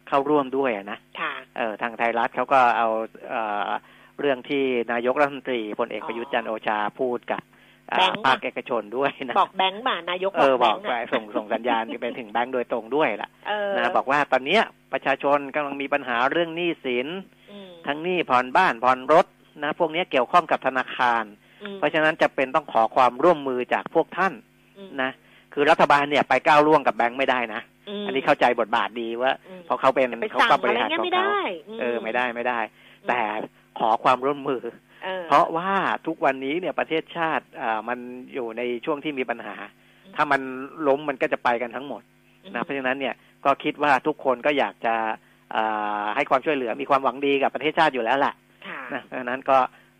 [0.07, 2.87] เข้าร่วมด้วยอะนะค่ะเออทางไทยรัฐเขาก็เอา
[3.29, 3.69] เอ่อ
[4.19, 7.54] เรื่องที่นายกรัฐมนตรีพลเอกประยุทธ์จันทร์โอชาพูดกับอ่า
[7.89, 14.62] แบงค์ภาคเอกชนด้วยนะบอกแบงค์บ่านายกเออบบออกกแบไปงค์ส่งส่งสัญญาณไปถึงแบงค์โดยตรงด้วยล่ะเออนะบอกว่าตอนเนี้ย
[14.93, 17.08] ประชาชนกำลังมีปัญหาเรื่องหนี้สิน
[17.52, 19.26] อืมทั้งหนี้ผ่อนบ้านผ่อนรถ
[19.63, 21.24] นะ พวกเนี้ยเกี่ยวข้องกับธนาคาร
[21.63, 24.34] อืมเพราะฉะนั้นจะเป็นต้องขอความร่วมมือจากพวกท่าน
[24.78, 25.12] อืมนะ
[25.54, 27.62] คือรัฐบาลเนี่ยไปก้าวล่วงกับแบงค์ไม่ได้นะ
[28.04, 31.39] มอันนี้เข้าใจบทบาทดีว่าอืมเพราะเขาเป็นจะไปเขาสั่งก็บอะไรริหารเงี้ขยองไม่เขาได้
[31.80, 33.21] เออไม่ได้ไม่ได้อืมแต่
[33.80, 34.62] ขอความร่วมมือ
[35.05, 35.71] เออเพราะว่า
[36.07, 37.99] ทุกวันนี้เนี่ยประเทศชาติอ่ามัน
[38.33, 39.55] อยู่ในช่วงที่มีปัญหา
[40.05, 40.41] อืมถ้ามัน
[40.87, 42.01] ล้มมันก็จะไปกันทั้งหมด
[42.55, 43.15] นะเพราะฉะนั้นเนี่ย
[43.45, 44.95] ก็คิดว่าทุกคนก็อยากจะ
[45.55, 48.33] อ่าให้ความช่วยเหลือมีความหวังดีกับประเทศชาติอยู่แล้วแหละ
[48.67, 49.57] ค่ะนะเพราะฉะนั้นก็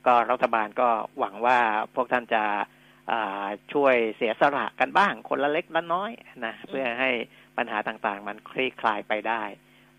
[0.07, 0.87] ก็รัฐบาลก็
[1.19, 1.57] หวังว่า
[1.95, 2.43] พวกท่านจะ
[3.11, 6.11] อ่าช่วยเสียสละกันบ้าง คนละเล็กละน้อย
[6.45, 7.09] นะเพื่อให้
[7.57, 9.41] ปัญหาต่างๆ มันคลี่คลายไปได้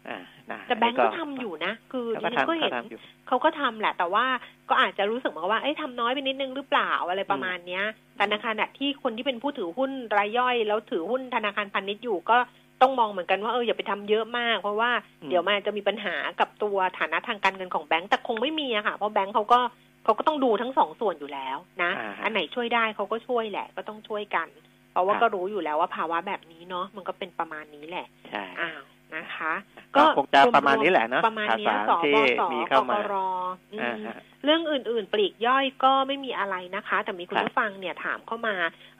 [0.09, 0.19] อ่า
[0.53, 4.27] นะแต่แบงก์อันก็นี้ทำอยู่นะ คือเขาดิก็ฉันก็ทำเห็นเขาทำอยู่เขาก็ทำแหละ แต่ว่า
[4.69, 7.85] ก็อาจจะรู้สึกเหมือนกับว่าเอ้ยทำน้อยไปนิดนึงหรือเปล่าอะไรประมาณเนี้ย
[8.17, 12.37] แต่ในขณะที่คนที่เป็นผู้ถือหุ้นรายย่อย แล้วถือหุ้นธนาคารพาณิชย์อยู่ก็
[12.83, 14.91] ต้องมองเหมือนกันว่าเอออย่าไปทำเยอะมาก เพราะว่า
[15.23, 19.61] อืมเดี๋ยวมันอาจจะมีปัญหากับตัวฐานะทางการเงินของแบงก์แต่คงไม่มีอะค่ะ เพราะแบงก์เขาก็
[20.05, 24.49] เขาก็ต้องดูทั้งสองส่วนอยู่แล้วนะอ่าฮะอันไหนช่วยได้เขาก็ช่วยแหละ ก็ต้องช่วยกัน
[24.93, 28.81] เพราะว่าครับก็รู้อยู่แล้วว่าภาวะแบบนี้เนาะมันก็เป็นประมาณนี้แหละใช่อ้าว
[29.19, 29.53] นะคะ
[29.97, 33.15] ก็คงจะประมาณนี้แหละเนอะประมาณเนี้ยข่าวสสารที่บสมีเข้ามากกร
[33.73, 38.55] อืมอ่าฮะเรื่องอื่นๆ ปลีกย่อยก็ไม่มีอะไรนะคะ แต่มีคุณครับผู้ฟังเนี่ยถามเข้ามา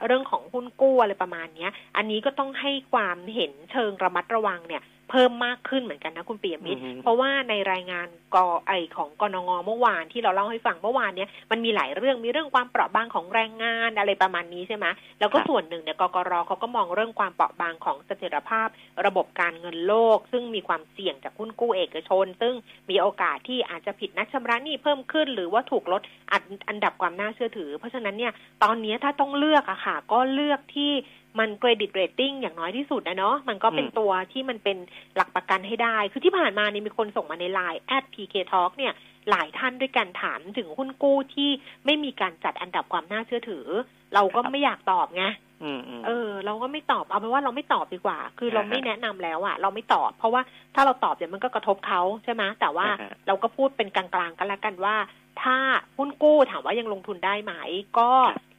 [0.05, 8.37] เรื่องของหุ้นกู้อะไรประมาณเนี้ย อันนี้ก็ต้องให้ความเห็นเชิงระมัดระวังเนี่ย เพิ่มมากขึ้นเหมือนกันนะคุณเปียมิตรอือฮึเพราะว่าในรายงานก
[8.67, 14.85] ไอของกนงเมื่อวานที่เราเล่าให้ฟังเมื่อวานเนี้ยมันมีหลายเรื่องมีเรื่องความเปราะบางของแรงงานอะไรประมาณนี้ใช่ไหม
[15.19, 18.67] แล้วก็ส่วนหนึ่งเนี่ยกกรเขาก็มองเรื่องความเปราะบางของเสถียรภาพ
[19.05, 22.53] ระบบการเงินโลก ซึ่งมีความเสี่ยงจากหุ้นกู้เอกชน ซึ่ง
[22.89, 26.01] มีโอกาสที่อาจจะผิดนัดชำระหนี้เพิ่มขึ้น หรือว่าถูกลด
[26.31, 28.33] อันอันดับความน่าเชื่อถือ เพราะฉะนั้นเนี่ย
[28.63, 30.91] ตอนนี้ถ้าต้องเลือกอะค่ะ ก็เลือกที่
[31.39, 34.77] มันเครดิตเรตติ้งอย่างน้อยที่สุดนะเนาะมันก็เป็นอืมตัวที่มันเป็น
[35.15, 38.93] หลักประกันให้ได้ คือที่ผ่านมานี่มีคนส่งมาในไลน์ at pk talk เนี่ย
[39.29, 41.49] หลายท่านด้วยกันถามถึงหุ้นกู้ที่
[41.85, 43.65] ไม่มีการจัดอันดับความน่าเชื่อถือ
[44.13, 45.25] เราก็ไม่อยากตอบไง
[45.63, 50.41] อืมอืมเออ เราก็ไม่ตอบเอาเป็นว่าเราไม่ตอบดีกว่า คือเราอ่าฮะไม่แนะนำแล้วอะเราไม่ตอบ เพราะว่า
[50.75, 54.95] ถ้าเราตอบเดี๋ยวมันก็กระทบเขาใช่ไหมแต่ว่าอ่าฮะเราก็พูดเป็นกลางๆกันละกันว่า
[55.41, 55.57] ถ้า
[55.97, 57.53] หุ้นกู้ถามว่ายังลงทุนได้ไหม
[57.99, 58.11] ก็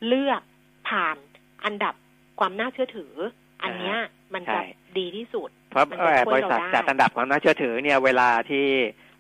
[0.07, 0.43] เลือก
[0.89, 1.17] ผ่าน
[1.65, 1.95] อันดับ
[2.39, 3.13] ความน่าเชื่อถือ
[3.63, 3.99] อันเนี้ย
[4.35, 4.65] มันจะใช่
[4.99, 8.67] ดีที่สุด เพราะมันจะเอ่อช่บวยริเราษัทได้จัดอันดับความน่าเชื่อถือเนี่ยเวลาที่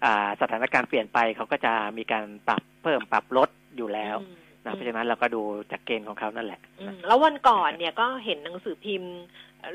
[0.04, 9.14] อ่าสถานการณ์เปลี่ยนไปเขาก็จะมีการปรับเพิ่มปรับลดอยู่แล้วอืมนะเพราะฉะนั้นเราก็ดูจากเกณฑ์ของเขานั่นแหละอืมแล้ววันก่อนเนี่ยก็เห็นหนังสือพิมพ์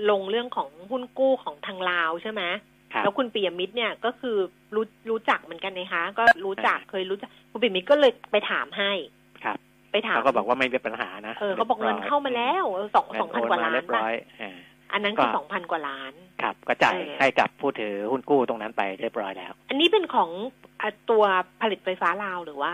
[0.10, 2.41] ลงเรื่องของหุ้นกู้ของทางลาวใช่ไหม
[2.94, 4.38] ครับแล้วคุณปียมิตรเนี่ยก็คือ
[4.76, 9.23] รู้รู้จักเหมือนกันนะคะ ก็รู้จักอ่าเคยรู้จักคุณปียมิตรก็เลยไปถามให้ครับ
[9.94, 14.56] ไปถามเขาก็บอกว่าไม่มีปัญหานะเออเขาบอกเงินเข้ามาแล้วเออสองเงิสองพันโกว่าล้านเรียบร้ป่ะอยอ่า
[14.94, 20.30] อันนั้นคือก็สองพันกว่าล้านครับก็จ่ายเออให้กับผู้ถือหุ้นกู้ตรงนั้นไปเรียบร้อยแล้ว อันนี้เป็นของ
[20.82, 21.24] อะตัว
[21.62, 22.74] ผลิตไฟฟ้าลาวหรือว่า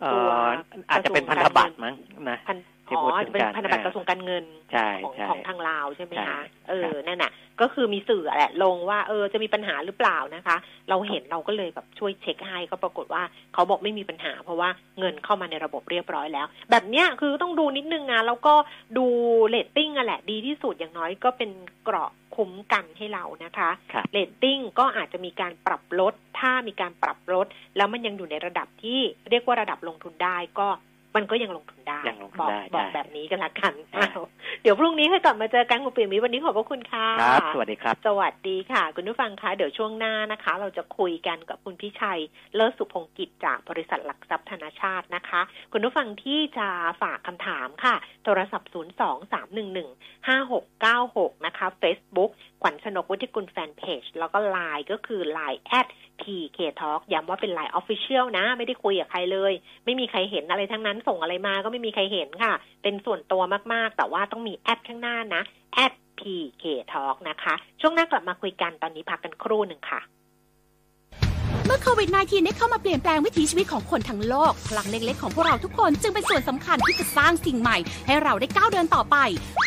[0.00, 0.30] เอ่ตัว
[0.72, 1.94] ออาจจะเป็นพันธบัตรมั้ง
[2.30, 10.56] นะพันที่ อ๋อพูดถึงจะเป็นกันพันธบัตรอ่ากระทรวงการเงินใช่ของใช่ของทางลาวใช่ไหมใช่คะเออครับนั่นน่ะ ก็คือมีสื่อแหละลงว่าเออจะมีปัญหาหรือเปล่านะคะ
[10.88, 13.22] เราเห็นเราก็เลยแบบช่วยเช็คให้ก็ปรากฏว่า
[13.54, 14.68] เขาบอกไม่มีปัญหา เพราะว่า
[14.98, 18.54] เงินเข้ามาในระบบเรียบร้อยแล้ว แบบเนี้ยคือต้องดูนิดนึงนะแล้วก็
[18.98, 19.06] ดู
[19.48, 21.50] เรตติ้งอะแหละดีที่สุดอย่างน้อยก็เป็น
[21.84, 30.68] เกราะคุ้มกันให้เรานะคะครับเรตติ้งก็อาจจะมีการปรับลด ถ้ามีการปรับลด แล้วมันยังอยู่ในระดับที่เรียกว่าระดับลงทุนได้ก็
[31.16, 34.22] มันก็ยังลงทุนได้ยังลงทุนบอกได้บอกได้แบบนี้กันละกันอ่าอ้าว
[34.62, 42.20] เดี๋ยวพรุ่งนี้ค่อยกลับมาเจอกันคุณปิ่มมิตรวันนี้ขอบพระคุณค่ะครับ สวัสดีครับ สวัสดีค่ะ คุณผู้ฟังคะเดี๋ยวช่วงหน้านะคะ เราจะคุยกันกับคุณพิชัย
[42.54, 45.40] เลิศสุพงกิจจากบริษัทหลักทรัพย์ธนาชาตินะคะ
[45.72, 46.68] คุณผู้ฟังที่จะ
[47.02, 47.94] ฝากคำถามค่ะ
[48.24, 52.30] โทรศัพท์ 0 2 3 1 1 5 6 9 6 นะคะ Facebook
[52.62, 55.60] ขวัญชนกวุฒิกุลแฟนเพจแล้วก็ Line ก็คือ Line
[56.22, 59.52] at PK Talk ย้ำว่าเป็น Line Official นะ ไม่ได้คุยกับใครเลย
[59.84, 62.52] ไม่มีใครเห็นอะไรทั้งนั้นส่งอะไรมาก็ไม่มีใครเห็นค่ะ
[62.82, 63.42] เป็นส่วนตัว
[63.72, 65.42] มากๆ แต่ว่าต้องมีแอดข้างหน้านะ
[65.74, 70.00] แอด PK Talk นะคะ ช่วงหน้ากลับมาคุยกันตอนนี้พักกันครู่หนึ่งค่ะ
[71.66, 79.16] เมื่อโควิด -19 ได้เข้ามาเปลี่ยนแปลงวิถีชีวิตของคนทั้งโลก พลังเล็กๆ ของพวกเราทุกคนจึงเป็นส่วนสำคัญที่จะสร้างสิ่งใหม่ ให้เราได้ก้าวเดินต่อไป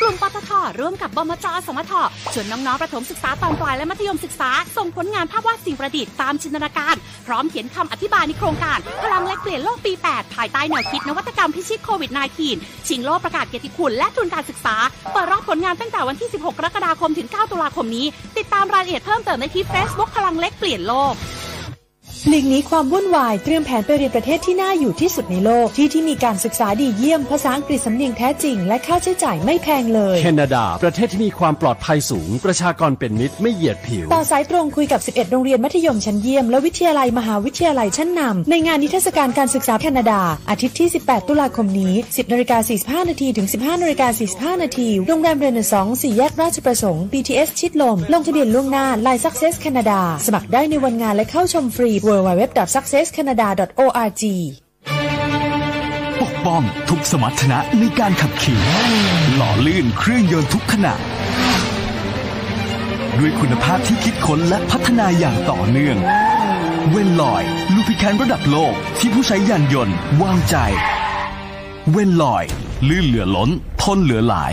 [0.00, 1.92] กลุ่มปตทร่วมกับบมจสมท
[2.32, 6.94] ชวนน้องๆ ประถมศึกษาตอนปลายและมัธยมศึกษา ส่งผลงานภาพวาดสิ่งประดิษฐ์ตามจินตนาการ
[7.26, 12.10] พร้อมเขียนคำอธิบายในโครงการ พลังเล็กเปลี่ยนโลกปี 8 ภายใต้แนวคิดนวัตกรรมพิชิตโควิด
[12.50, 14.76] -19 ชิงโลกประกาศเกียรติคุณและทุนการศึกษา
[15.12, 18.06] เปิดรับผลงานตั้งแต่วันที่ 16 กรกฎาคมถึง 9 ตุลาคมนี้
[18.38, 21.14] ติดตามรายละเอียดเพิ่มเติมได้ที่ Facebook พลังเล็กเปลี่ยนโลก
[22.30, 40.20] หลีกหนีความวุ่นวายเตรียมแผนไปเรียนประเทศที่น่าอยู่ที่สุดในโลก ที่ที่มีการศึกษาดีเยี่ยมภาษาอังกฤษสำเนียงแท้จริง และค่าใช้จ่ายไม่แพงเลยแคนาดา ประเทศที่มีความปลอดภัยสูง ประชากรเป็นมิตรไม่เหยียดผิวต่อสายตรงคุยกับ 11 โรงเรียนมัธยมชั้นเยี่ยม และวิทยาลัยมหาวิทยาลัยชั้นนำในงานนิทรรศการการศึกษาแคนาดา
[40.50, 42.58] อาทิตย์ที่ 18 ตุลาคมนี้ 10นาฬิกา
[43.02, 44.08] 45นาทีถึง 15นาฬิกา
[44.56, 54.24] 45นาทีโรงแรมเรเนซองส์สี่แยกราชประสงค์ BTS ชิดลมลงทะเบียนล่วงหน้า Line Success Canada สมัครได้ในวันงานและเข้าชมฟรี www.successcanada.org
[56.22, 58.60] ปกป้องทุกสมรรถนะในการขับขี่
[59.36, 60.94] หล่อลื่นเครื่องยนต์ทุกขณะ
[63.18, 65.96] ด้วยคุณภาพที่คิดค้นและพัฒนาอย่างต่อเนื่อง
[66.90, 67.42] เวนลอย
[67.74, 70.56] ลูพิแคนระดับโลกที่ผู้ใช้ยานยนต์ วางใจ
[71.90, 72.44] เวนลอย
[72.88, 73.50] ลื่นเหลือล้น
[73.82, 74.52] ทนเหลือหลาย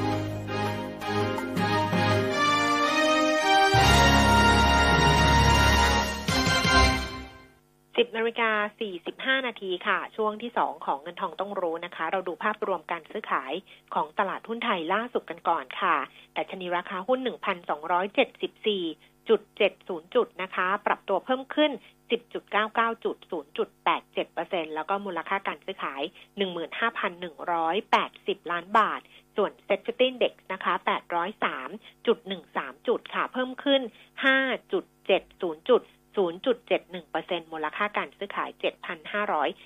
[7.97, 13.53] สิบนาฬิกาสี่สิบห้านาทีค่ะ ช่วงที่สองของเงินทองต้องรู้นะคะ เราดูภาพรวมการซื้อขาย
[13.93, 15.95] ของตลาดหุ้นไทยล่าสุดกันก่อนค่ะ
[16.33, 18.83] แต่ชนีราคาหุ้นหนึ่งพัสองร้ยเจ็ดสิบสี่
[19.29, 21.71] จุดเจ็ดศูนย์จุดนะคะ ปรับตัวเพิ่มขึ้น
[22.11, 26.01] สิบจุดเก้าเก้าจุดศูนย์จุดแปดเจ็ดเปอร์เซ็นแล้วก็มูลค่าการซื้อขาย
[26.37, 29.01] หนึ่งมื้้าพัึ่งร้อยแปดสิบล้านบาท
[29.35, 31.69] ส่วนเซ็ตฟิต i เด็กนะคะแปดร้อยสาม
[32.07, 33.81] จุดหนึ่งสามจุดค่ะ เพิ่มขึ้น
[34.25, 34.37] ห้า
[34.73, 35.81] จุดเจ็ดศูนย์จุด
[36.17, 38.49] 0.71%มูลค่าการซื้อขาย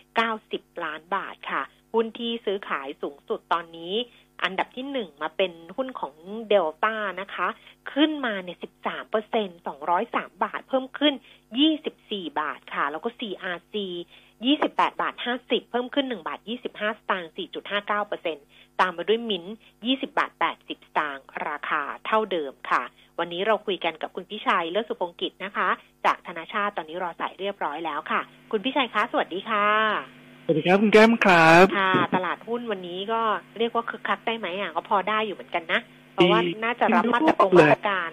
[0.04, 1.62] 7,590 ล้านบาทค่ะ
[1.94, 3.96] หุ้นที่ซื้อขายสูงสุดตอนนี้
[4.44, 6.16] อันดับที่หนึ่งมาเป็นหุ้นของ
[6.50, 7.48] เดลต้านะคะ
[7.94, 9.60] ขึ้นมาเนี่ย13เปอร์เซ็นต์
[10.02, 11.14] 203 บาท เพิ่มขึ้น
[11.82, 13.76] 24 บาทค่ะ แล้วก็ CRC
[14.52, 17.32] 28 บาท 50 เพิ่มขึ้น 1 บาท 25 สตางค์
[17.70, 18.46] 4.59เปอร์เซ็นต์
[18.82, 19.46] ตามมาด้วยมิ้น
[19.82, 22.84] 20 บาท 80 สตางค์ราคาเท่าเดิมค่ะ
[23.20, 25.70] วันนี้เราคุยกันกับคุณพิชัยเลิศสุพงกิจนะคะ
[26.06, 28.22] จากธนาชาติตอนนี้รอสายเรียบร้อยแล้วค่ะ
[28.52, 29.68] คุณพิชัยคะ สวัสดีค่ะ
[30.46, 33.22] สวัสดีครับคุณแก้มครับค่ะ ตลาดหุ้นวันนี้ก็
[33.58, 35.80] เรียกว่าคึกคักได้ไหมอะก็พอได้อยู่เหมือนกันนะ
[36.14, 38.10] เพราะว่าน่าจะรับมาตรการมาตรการ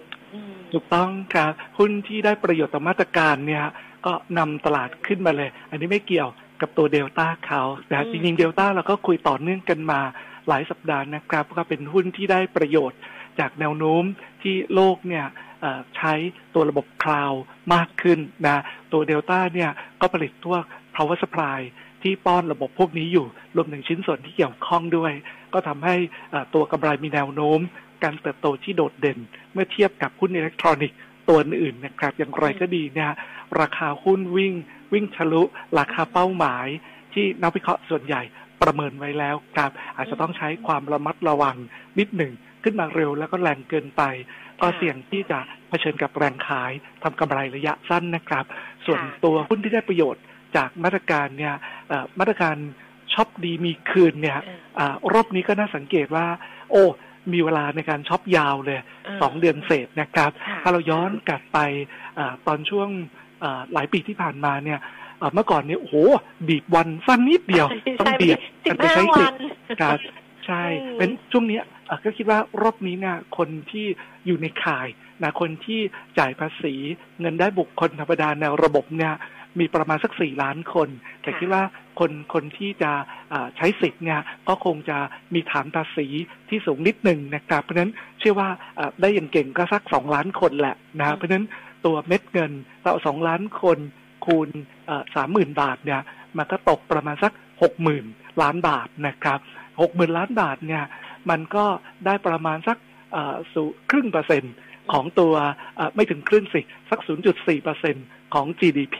[0.73, 3.63] ถูกต้องครับหุ้นที่ได้ประโยชน์ต่อมาตรการเนี่ย
[4.05, 6.29] ก็นำตลาดขึ้นมาเลย อันนี้ไม่เกี่ยว
[6.61, 10.01] กับตัวเดลต้าเขาแต่จริงๆเดลต้าเราก็คุยต่อเนื่องกันมา
[10.47, 12.99] หลายสัปดาห์นะครับก็เป็นหุ้นที่ได้ประโยชน์
[13.39, 14.03] จากแนวโน้ม
[14.41, 15.25] ที่โลกเนี่ย
[15.95, 16.13] ใช้
[16.53, 17.31] ตัวระบบคลาว
[17.73, 19.71] มากขึ้นนะตัวเดลต้าเนี่ย
[20.01, 20.57] ก็ผลิตตัว
[20.95, 21.59] power supply
[22.03, 23.25] ที่ป้อนระบบพวกนี้อยู่
[23.55, 25.13] รวมถึงชิ้นส่วนที่เกี่ยวข้องด้วย
[25.53, 25.95] ก็ทำให้
[26.53, 27.59] ตัวกำไรมีแนวโน้ม
[28.03, 29.19] การเติบโตที่โดดเด่น
[29.53, 30.97] เมื่อเทียบกับหุ้นอิเล็กทรอนิกส์
[31.29, 33.11] ตัวอื่นนะครับ อย่างไรก็ดีเนี่ย
[33.61, 34.53] ราคาหุ้นวิ่ง
[34.93, 35.43] วิ่งทะลุ
[35.79, 36.67] ราคาเป้าหมาย
[37.13, 38.21] ที่นักวิเคราะห์ส่วนใหญ่
[38.63, 41.57] ประเมินไว้แล้วครับ อาจจะต้องใช้ความระมัดระวัง
[41.99, 42.31] นิดหนึ่ง
[42.63, 44.03] ขึ้นมาเร็วแล้วก็แรงเกินไป
[44.61, 45.39] ก็เสี่ยงที่จะ
[45.69, 46.71] เผชิญกับแรงขาย
[47.03, 48.45] ทำกำไรระยะสั้นนะครับ
[48.85, 50.23] ส่วนตัวหุ้นที่ได้ประโยชน์
[50.55, 51.55] จากมาตรการเนี่ย
[52.19, 52.55] มาตรการ
[53.13, 54.39] ช็อปดีมีคืนเนี่ย
[54.79, 54.81] อ
[55.13, 56.25] รอบนี้ก็น่าสังเกตว่า
[56.71, 56.83] โอ้
[57.33, 58.79] มีเวลาในการช็อปยาวเลย
[59.21, 60.31] สองเดือนเศษนะครับ
[60.63, 61.59] ถ้าเราย้อนกลับไป
[62.17, 62.89] อตอนช่วง
[63.73, 64.79] หลายปีที่ผ่านมาเนี่ย
[65.33, 65.95] เมื่อก่อนเนี่ยโอ้โห
[66.47, 67.67] บีบวันสั้นนิดเดียว
[67.99, 69.39] ต้องเบียดกันไปใช้สิทธิ์
[69.81, 69.97] การ
[70.45, 70.63] ใช่
[70.97, 71.59] เป็นช่วงนี้
[72.03, 73.85] ก็คิดว่ารอบนี้เนี่ยคนที่
[74.25, 74.87] อยู่ในข่าย
[75.23, 75.79] นะคนที่
[76.19, 76.75] จ่ายภาษี
[77.19, 79.13] เงินได้บุคคลธรรมดาในระบบเนี่ย
[79.59, 80.89] มีประมาณสักสี่ล้านคน
[81.21, 81.63] แต่คิดว่า
[81.99, 82.91] คนคนที่จะ
[83.57, 84.97] ใช้สิทธิ์เนี่ยก็คงจะ
[85.33, 86.07] มีฐานภาษี
[86.49, 88.49] ที่สูงนิดหนึ่งนะครับ เพราะฉะนั้นเชื่อว่า
[89.01, 91.47] ได้อย่างเก่งก็สักสองล้านคนแหละนะเพราะฉะนั้น
[91.85, 92.51] ตัวเม็ดเงิน
[92.81, 93.77] เราสองล้านคน
[94.25, 94.49] คูณ
[95.15, 96.01] สามหมื่นบาทเนี่ย
[96.37, 98.05] มันก็ตกประมาณสักหกหมื่น
[98.41, 99.39] ล้านบาทนะครับ
[99.81, 100.83] หกหมื่นล้านบาทเนี่ย
[101.29, 101.65] มันก็
[102.05, 102.77] ได้ประมาณสัก
[103.53, 104.53] สูครึ่งเปอร์เซ็นต์
[104.93, 105.33] ของตัว
[105.95, 106.99] ไม่ถึงครึ่งสิ สัก
[107.31, 108.97] 0.4เปอร์เซ็นต์ของ GDP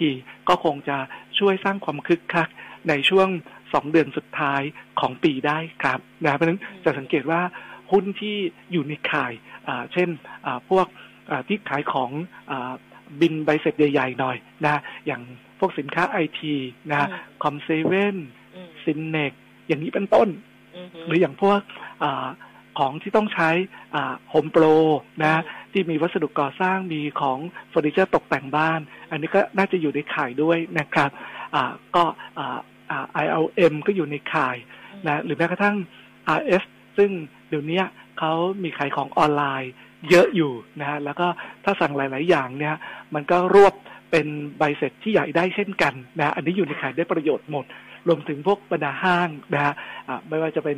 [0.49, 0.97] ก็คงจะ
[1.39, 2.49] ช่วยสร้างความคึกคัก
[2.89, 3.29] ในช่วง
[3.73, 4.61] สองเดือนสุดท้าย
[4.99, 7.41] ของปีได้ครับนะเพราะฉะนั้นจะสังเกตว่า
[7.91, 8.35] หุ้นที่
[8.71, 9.33] อยู่ในข่าย
[9.93, 10.09] เช่น
[10.69, 10.87] พวก
[11.47, 12.11] ที่ขายของ
[13.21, 15.21] บิลใบเสร็จใหญ่ๆหน่อยนะอย่าง
[15.59, 16.55] พวกสินค้าไอที
[16.91, 17.07] นะ
[17.43, 19.33] Com7 Synnex
[19.67, 20.29] อย่างนี้เป็นต้น
[21.07, 21.59] หรืออย่างพวก
[22.03, 22.05] อ
[22.79, 23.49] ของที่ต้องใช้
[24.29, 24.63] HomePro
[25.23, 25.41] นะ
[25.71, 27.37] ที่มีวัสดุก่อสร้างมีของ
[27.69, 28.79] เฟอร์นิเจอร์ตกแต่งบ้าน
[29.11, 31.09] อันนี้ก็น่าจะอยู่ในข่ายด้วยนะครับ
[31.95, 32.03] ก็
[32.39, 32.41] อ
[33.23, 34.55] ILM ก็อยู่ในข่าย
[35.07, 35.75] นะหรือแม้กระทั่ง
[36.37, 36.63] RS
[36.97, 37.11] ซึ่ง
[37.49, 37.81] เดี๋ยวนี้
[38.19, 38.33] เขา
[38.63, 39.71] มีขายของออนไลน์
[40.09, 41.27] เยอะอยู่นะฮะแล้วก็
[41.63, 42.75] ถ้าสั่งหลาย ๆ อย่างเนี่ย
[43.15, 43.73] มันก็รวบ
[44.11, 44.27] เป็น
[44.57, 47.65] ใบเสร็จที่ใหญ่ได้เช่นกันนะอันนี้อยู่ในขายได้ประโยชน์หมด
[48.07, 49.73] รวมถึงพวกบรรดาห้างนะฮะ
[50.29, 50.77] ไม่ว่าจะเป็น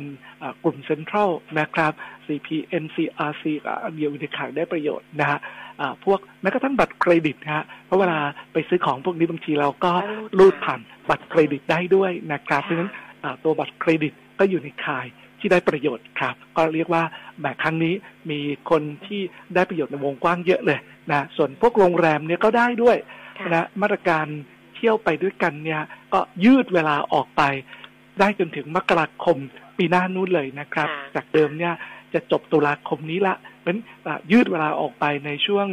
[0.64, 1.92] กลุ่มเซ็นทรัลนะครับ
[2.26, 2.48] CP
[2.82, 3.44] NCRC
[3.94, 5.38] เดียวในขายได้ประโยชน์นะฮะ
[6.04, 8.18] พวกแม้กระทั่งบัตรเครดิตฮะเพราะเวลา
[8.52, 9.92] ไปซื้อของพวกนี้บางทีเราก็
[10.38, 12.90] รูดผ่านบัตรเครดิตได้ด้วยนะครับเพราะฉะนั้น
[13.44, 15.06] ตัวบัตรเครดิตก็อยู่ในขาย
[15.38, 17.02] ที่ได้ประโยชน์ครับ ก็เรียกว่า
[17.40, 17.94] แบบครั้งนี้
[18.30, 19.20] มีคนที่
[19.54, 20.78] ได้ประโยชน์ในวงกว้างเยอะเลย
[21.10, 22.96] นะส่วนพวกโรงแรมเนี่ยก็ได้ด้วย
[23.54, 24.26] นะมาตรการ
[24.74, 25.82] เที่ยวไปด้วยกันเนี่ย
[26.12, 27.42] ก็ยืดเวลาออกไป
[28.20, 29.36] ได้จนถึงมกราคม
[29.78, 31.74] ปีหน้านู้นเลยนะครับ จากเดิมเนี่ย
[32.14, 33.76] จะจบตุลาคมนี้ละเป็น
[34.32, 35.66] ยืดเวลาออกไปในช่วง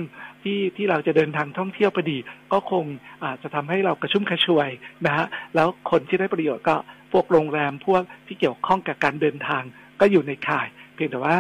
[0.44, 2.18] ที่ที่เราจะเดินทางท่องเที่ยวพอดี
[2.54, 2.86] ก็คง
[3.24, 4.70] อาจจะทำให้เรากระชุ่มกระชวย
[5.06, 5.26] นะฮะ
[5.56, 6.76] แล้วคนที่ได้ประโยชน์ก็
[7.12, 9.64] พวกโรงแรมพวกที่เกี่ยวข้องกับการเดินทาง
[10.00, 11.36] ก็อยู่ในข่าย เพียงแต่ว่า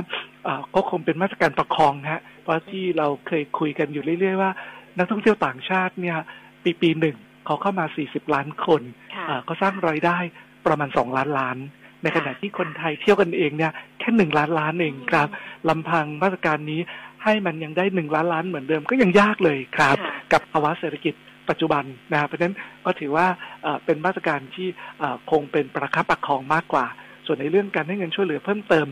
[0.76, 4.51] ก็คงเป็นมาตรการประคองนะฮะเพราะที่เราเคยคุยกันอยู่เรื่อย ๆ ว่า
[4.97, 6.18] นักท่องเที่ยวต่างชาติเนี่ย
[6.64, 8.82] ปีปีหนึ่งเขาเข้ามา 40 ล้านคน
[9.16, 10.18] ค่ะเอ่อก็สร้างรายได้
[10.66, 11.58] ประมาณ 2 ล้านล้าน
[12.04, 15.30] ในขณะที่คนไทยเที่ยวกันเองเนี่ยแค่หนึ่งล้านล้านเองครับ
[15.70, 16.82] ลำพังมาตรการนี้
[17.24, 21.13] ให้มันยังได้หนึ่งล้านล้านเหมือนเดิมก็ยังยากเลยครับค่ะกับภาวะเศรษฐกิจ
[21.49, 22.55] ปัจจุบันนะครับเพราะฉะนั้น
[22.86, 23.28] ก็ถือว่า
[23.63, 24.67] เอ่อเป็นมาตรการที่
[24.99, 26.86] เอ่อคงเป็นประคับประคองมากกว่า
[27.26, 28.88] ส่วนในเรื่องการให้เงินช่วยเหลือเพิ่มเติม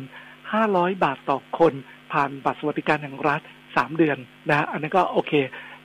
[0.49, 1.73] 500 บาทต่อคน
[2.11, 4.17] ผ่านบัตรสวัสดิการแห่งรัฐ 3 เดือน
[4.49, 5.33] นะฮะอันนี้นก็โอเค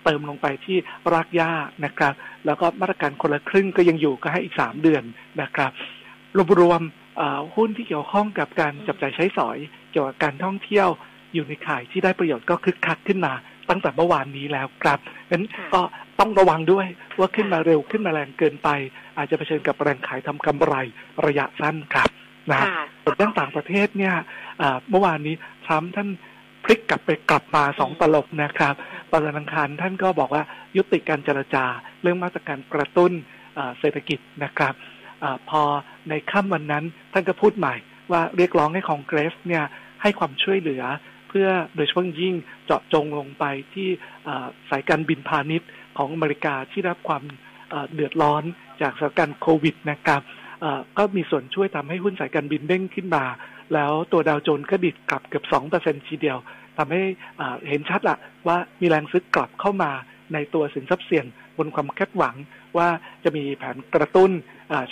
[0.05, 0.77] เติมลงไปที่
[1.13, 1.53] รากหญ้า
[1.85, 2.15] นะครับ
[2.47, 5.03] แล้วก็มาตรการคนละครึ่งก็ยังอยู่ก็ให้อีก 3 เดือน
[5.43, 5.71] นะครับ
[6.61, 9.59] รวมๆเอ่อหุ้นที่เกี่ยวข้องกับการจับจ่ายใช้สอย
[9.91, 10.89] เกี่ยวกับการท่องเที่ยว
[11.37, 13.33] อยู่ในข่ายที่ได้ประโยชน์ก็คึกคักขึ้นมา
[13.71, 14.99] ตั้งแต่เมื่อวานนี้แล้วครับ
[15.31, 15.81] งั้นก็
[16.21, 16.87] ต้องระวังด้วย
[17.19, 18.69] ว่าขึ้นมาเร็วขึ้นมาแรงเกินไป
[19.17, 20.75] อาจจะเผชิญกับแรงขายทำกำไร
[21.27, 22.09] ระยะสั้นครับ
[22.51, 24.15] นะค่ะส่วนด้านต่างประเทศเนี่ย
[24.59, 25.35] เอ่อเมื่อวานนี้
[25.67, 26.09] ทรัมป์ท่าน
[26.65, 28.75] พลิกกลับไปกลับมาสองตลบนะครับ
[29.11, 30.43] ตอนวันอังคารท่านก็บอกว่า
[30.77, 31.65] ยุติการเจรจา
[32.03, 33.13] เรื่องมาตรการกระตุ้น
[33.55, 34.75] เอ่อเศรษฐกิจนะครับ
[35.23, 35.63] อาพอ
[36.09, 37.75] ในค่ำวันนั้นท่านก็พูดใหม่
[38.11, 39.65] ว่าเรียกร้องให้คองเกรสเนี่ย
[40.03, 40.83] ให้ความช่วยเหลือ
[41.29, 42.35] เพื่อโดยเฉพาะยิ่ง
[42.67, 43.89] เจาะจงลงไปที่
[44.71, 45.69] สายการบินพาณิชย์
[45.99, 47.23] ของอเมริกาที่รับความ
[47.95, 48.43] เดือดร้อน
[48.83, 50.23] จากสถานการณ์โควิดนะครับ
[50.99, 53.25] ก็มีส่วนช่วยทำให้หุ้นสายการบินเด้งขึ้นมา
[53.75, 56.39] แล้วตัวดาวโจนส์ก็ดิดกลับเกือบสองเปอร์เซ็นทีเดียว
[56.79, 57.03] ทำให้
[57.69, 58.17] เห็นชัดละ
[58.47, 59.91] ว่ามีแรงซื้อกลับเข้ามา
[60.33, 61.27] ในตัวสินทรัพย์เสี่ยง
[61.59, 62.35] บนความคาดหวัง
[62.77, 62.89] ว่า
[63.25, 64.31] จะมีแผนกระตุ้น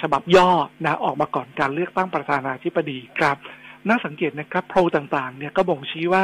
[0.01, 0.51] ฉบับย่อ
[0.85, 3.37] นะออกมาก่อนการเลือกตั้งประธานาธิบดีครับ
[3.89, 6.23] น่าสังเกตนะครับโพลต่างๆ เนี่ยก็บ่งชี้ว่า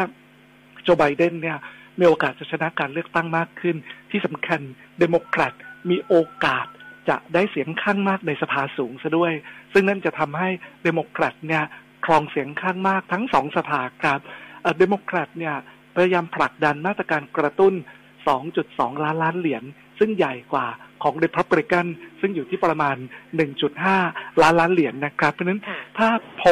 [0.83, 1.59] โจไบเดนเนี่ย
[1.99, 3.77] มีโอกาสจะชนะการเลือกตั้งมากขึ้น
[4.11, 4.61] ที่สำคัญ
[4.99, 5.55] เดโมแครต
[5.91, 6.67] มีโอกาส
[7.09, 9.33] จะได้เสียงข้างมากในสภาสูงซะด้วย
[9.73, 10.49] ซึ่งนั่นจะทำให้
[10.83, 11.65] เดโมแครตเนี่ย
[12.05, 14.21] ครองเสียงข้างมากทั้งสองสภาครับ
[14.79, 15.55] เดโมแครตเนี่ย
[15.95, 17.75] พยายามผลักดันมาตรการกระตุ้น
[18.39, 19.65] 2.2 ล้านล้านเหรียญ
[19.99, 20.67] ซึ่งใหญ่กว่า
[21.03, 21.87] ของเด p ับ r i กัน
[22.21, 22.97] ซึ่งอยู่ที่ประมาณ
[23.69, 25.61] 1.5 ล้านล้านเหรียญนะครับ เพราะฉะนั้น
[25.99, 26.49] ถ้าโพล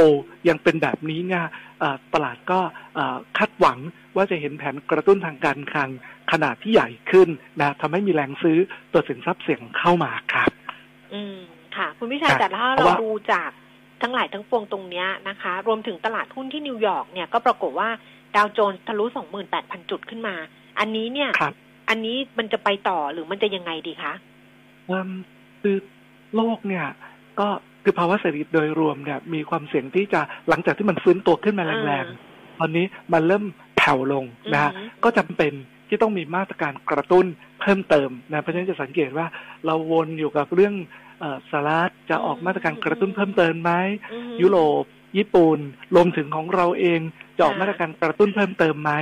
[0.48, 1.44] ยังเป็นแบบนี้เนี่ย
[1.80, 2.60] เอ่อตลาดก็
[2.94, 3.78] เอ่อคาดหวัง
[4.16, 5.90] ว่าจะเห็นแผนกระตุ้นทางการคลัง
[6.32, 7.28] ขนาดที่ใหญ่ขึ้น
[7.60, 8.58] นะทำให้มีแรงซื้อ
[8.92, 10.50] ตัวสินทรัพย์เสี่ยงเข้ามาครับ
[11.14, 11.38] อืม
[11.76, 13.50] ค่ะ คุณพิชัยครับแต่ถ้าเพราะเราว่าดูจาก
[14.02, 17.88] ทั้งหลายทั้งปวงตรงเนี้ยนะคะ รวมถึงตลาดหุ้นที่นิวยอร์กเนี่ยก็ปรากฏว่า
[18.36, 19.04] ดาวโจนส์ทะลุ
[19.48, 20.34] 28,000 จุดขึ้นมา
[20.78, 21.54] อันนี้เนี่ยครับ
[21.88, 24.12] อันนี้มันจะไปต่อหรือมันจะยังไงดีคะ
[24.88, 25.08] เอิ่ม
[25.62, 25.76] คือ
[26.36, 26.86] โลกเนี่ย
[27.40, 27.48] ก็
[27.84, 33.44] คือภาวะเศรษฐกิจโดยรวมเนี่ยมีความเสี่ยงที่จะหลังจากที่มันฟื้นตัวขึ้นมาแรงๆตอนนี้มันเริ่ม
[33.76, 35.52] แผ่วลงนะฮะอือฮึก็จำเป็น
[35.88, 37.26] ที่ต้องมีมาตรการกระตุ้น
[37.60, 39.26] เพิ่มเติมนะเพราะฉะนั้นจะสังเกตว่า
[39.66, 40.74] เราวนอยู่กับเรื่อง
[41.20, 43.72] เอ่อสหรัฐจะออกมาตรการกระตุ้นเพิ่มเติมไหม
[44.12, 44.84] อือฮึยุโรป
[45.18, 45.58] ญี่ปุ่น
[45.94, 47.00] รวมถึงของเราเอง
[47.36, 48.92] จะออกมาตรการกระตุ้นเพิ่มเติมไหม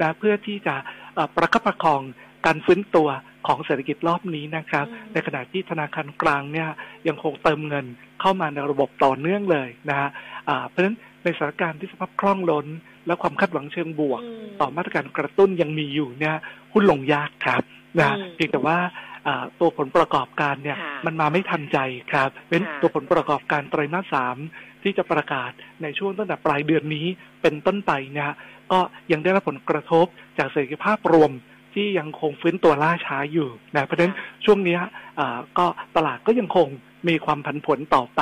[0.00, 0.74] นะเพื่อที่จะ
[1.14, 2.02] เอ่อประคับประคอง
[2.46, 3.08] การฟื้นตัว
[3.46, 6.68] ของเศรษฐกิจรอบนี้นะครับ ในขณะที่ธนาคารกลางเนี่ย
[7.08, 7.86] ยังคงเติมเงิน
[8.20, 10.08] เข้ามาในระบบต่อเนื่องเลยนะฮะ
[10.48, 12.66] อ่าเพราะฉะนั้นในสถานการณ์ที่สภาพคล่องล้น
[13.06, 14.22] และความคาดหวังเชิงบวก
[14.60, 16.36] ต่อมาตรการกระตุ้นยังมีอยู่เนี่ย
[16.72, 17.62] หุ้นลงยากครับ
[17.98, 18.78] นะอืมเพียงแต่ว่า
[19.26, 21.78] อ่าตัวผลประกอบการเนี่ยค่ะมันมาไม่ทันใจ
[22.12, 24.36] ครับ เป็นค่ะตัวผลประกอบการไตรมาสสาม
[24.82, 27.06] ที่จะประกาศในช่วงตั้งแต่ปลายเดือนนี้
[27.42, 28.30] เป็นต้นไปเนี่ย
[28.72, 28.80] ก็
[29.12, 30.06] ยังได้รับผลกระทบ
[30.38, 31.30] จากเศรษฐกิจภาพรวม
[31.74, 34.14] ที่ยังคงฟื้นตัวล่าช้าอยู่นะเพราะฉะนั้น
[34.44, 34.80] ช่วงเนี้ย
[35.18, 35.66] อ่าก็
[35.96, 36.68] ตลาดก็ยังคง
[37.08, 38.20] มีความผันผวนต่อไป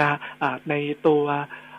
[0.00, 0.74] นะอ่าใน
[1.06, 1.22] ตัว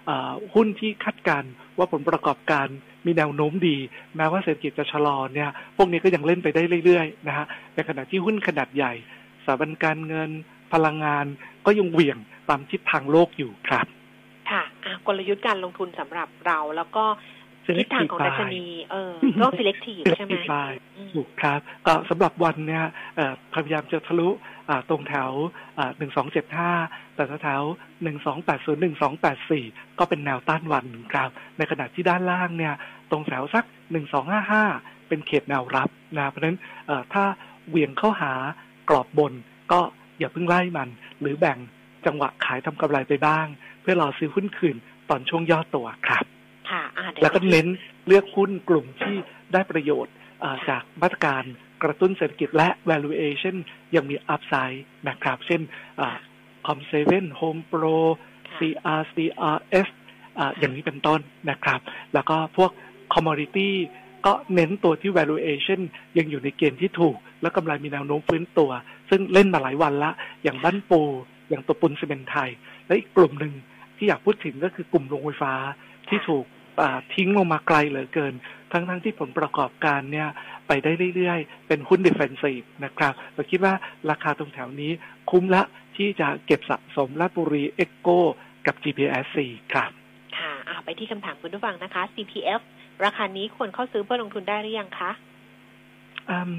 [0.10, 2.68] อ่าหุ้นที่คาดการณ์ว่าผลประกอบการ
[3.06, 3.78] มีแนวโน้มดี
[4.18, 7.46] แม้ว่าเศรษฐกิจจะชะลอเนี่ยพวกนี้ก็ยังเล่นไปได้เรื่อยๆนะฮะ
[7.76, 8.94] ในขณะที่หุ้นขนาดใหญ่
[9.46, 10.30] สถาบันการเงิน
[10.74, 11.26] พลังงาน
[11.66, 12.18] ก็ยังเหวี่ยง
[12.50, 13.86] ตามทิศทางโลกอยู่ครับ
[14.52, 17.37] ค่ะอะกลยุทธ์การลงทุนสำหรับเราแล้วก็ Selective
[17.80, 19.12] ทิศทางของดัชนีเออ
[19.42, 20.72] ต้อง selective ใช่ไหม Selective buy
[21.14, 24.30] ถูกครับก็สำหรับวันเนี่ยเอ่อพยายามจะทะลุ
[24.70, 25.30] อ่าตรงแถว
[25.98, 26.72] หนึ่งสองเจ็ดห้า
[27.16, 27.62] แต่แถว
[28.04, 29.66] หนึ่งสองแปดศูนย์หนึ่งสองแปดสี่
[30.00, 32.74] ก็เป็นแนวต้านวันครับ ในขณะที่ด้านล่างเนี่ย
[33.12, 34.64] ตรงแถวสักหนึ่งสองห้าห้า
[35.08, 36.58] เป็นเขตแนวรับนะเพราะฉะนั้น
[36.88, 37.24] เอ่อถ้า
[37.70, 38.34] เหวี่ยงเข้าหา
[38.90, 39.34] กรอบบน
[39.72, 39.80] ก็
[40.20, 40.90] อย่าเพิ่งไล่มัน
[41.22, 41.58] หรือแบ่ง
[42.06, 43.46] จังหวะขายทำกำไรไปบ้าง
[43.82, 44.76] เพื่อรอซื้อหุ้นคืน
[45.10, 46.24] ตอนช่วงย่อตัวครับ
[46.70, 47.68] ค่ะอะเดี๋ยแล้วก็เน้น
[48.08, 49.16] เลือกหุ้นกลุ่มที่
[49.54, 51.44] ได้ประโยชน์เอ่อจากมาตรการ
[51.84, 53.56] กระตุ้นเศรษฐกิจและ valuation
[53.96, 55.62] ยังมี upside นะครับ เช่น
[56.66, 57.84] คอมเซเว่นโฮมโปร
[58.58, 59.88] CR CRS
[60.40, 61.80] อ่าอย่างนี้เป็นต้นนะครับ
[62.14, 62.72] แล้วก็พวก
[63.14, 63.70] commodity
[64.26, 65.80] ก็เน้นตัวที่ valuation
[66.18, 68.72] ยังอยู่ในเกณฑ์ที่ถูก แล้วกำไรมีแนวโน้มฟื้นตัว
[69.10, 70.12] ซึ่งเล่นมาหลายวันละ
[70.44, 71.02] อย่างบ้านปู
[71.50, 72.50] อย่างตัวปูนซิเมนต์ไทย
[72.88, 73.54] และอีกกลุ่มหนึ่ง
[73.98, 75.54] ที่อยากพูดถึงก็คือกลุ่มโรงไฟฟ้า
[76.10, 76.57] ที่ถูกอ่า
[77.16, 78.34] ทิ้งลงมาไกลเหลือเกิน
[78.72, 80.30] ทั้งทั้งที่ผลประกอบการเนี่ย
[80.68, 83.74] ไปได้เรื่อยๆ เป็นหุ้น defensive นะครับเราคิดว่า
[84.10, 84.92] ราคาตรงแถวนี้
[85.30, 85.64] คุ้มละ
[85.98, 88.10] ที่จะเก็บสะสมราชบุรี EGCO
[88.66, 89.38] กับ GPSC
[89.74, 89.92] ครับ
[90.38, 92.62] ค่ะอ่าไปที่คำถามคุณผู้ฟังนะคะ CPF
[93.06, 95.12] ราคานี้ควรเข้าซื้อเพื่อลงทุนได้หรือยังคะ
[96.30, 96.52] อืม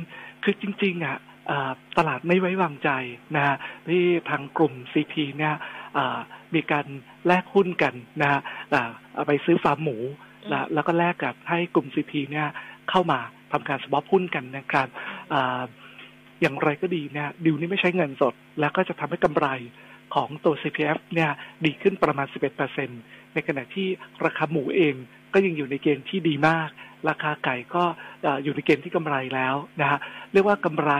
[0.43, 1.19] คือจริง ๆ อะ
[1.51, 2.91] อ่าตลาดไม่ไว้วางใจ
[3.35, 3.57] นะฮะ
[3.89, 5.78] ที่ทางกลุ่ม CP เนี่ยอ่า
[6.55, 6.87] มีการ
[7.27, 8.41] แลกหุ้นกันนะฮะ
[8.75, 9.97] อ่าเอาไปซื้อฟาร์มหมู
[10.53, 12.49] นะแล้วก็แลกกับให้กลุ่ม CP เนี่ย
[12.91, 13.21] เข้ามา
[13.53, 14.89] ทำการสวอปหุ้นกันนะครับ
[15.33, 15.63] อ่า
[16.41, 19.47] อย่างไรก็ดีเนี่ยดิวนี้ไม่ใช้เงินสด แล้วก็จะทำให้กำไร
[20.15, 21.31] ของตัว CPF เนี่ย
[21.65, 22.27] ดีขึ้นประมาณ
[22.81, 23.89] 11%ในขณะที่
[24.25, 24.95] ราคาหมูเอง
[25.35, 26.69] ก็ยังอยู่ในเกณฑ์ที่ดีมาก
[27.09, 27.85] ราคาไก่ก็
[28.23, 29.99] เอ่ออยู่ในเกณฑ์ที่กำไรแล้วนะฮะ
[30.33, 30.93] เรียกว่ากำไร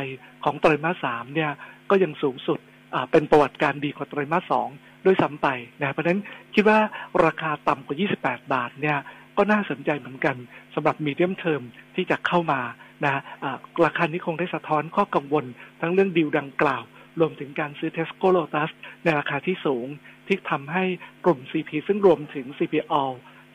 [0.45, 1.51] ของไตรมาสสามเนี่ย
[1.91, 2.68] ก็ยังสูงสุดอ่า
[3.11, 4.69] เป็นประวัติการดีกว่าไตรมาสสอง
[5.05, 5.49] ด้วยซ้ำไป
[5.81, 6.21] นะเพราะฉะนั้น
[6.55, 6.79] คิดว่า
[7.25, 8.99] ราคาต่ำกว่า 28 บาทเนี่ย
[9.37, 10.37] ก็น่าสนใจเหมือนกัน
[10.75, 11.63] สำหรับมีเดียมเทอม
[11.95, 12.61] ที่จะเข้ามา
[13.05, 15.45] นะอ่าราคานี้คงได้สะท้อนข้อกังวล
[15.81, 16.83] ทั้งเรื่องดีลดังกล่าว
[17.21, 18.71] รวมถึงการซื้อ Tesco Lotus
[19.05, 19.87] ในราคาที่สูง
[20.27, 20.85] ที่ทำให้
[21.25, 23.05] กลุ่ม CP ซึ่งรวมถึง CPO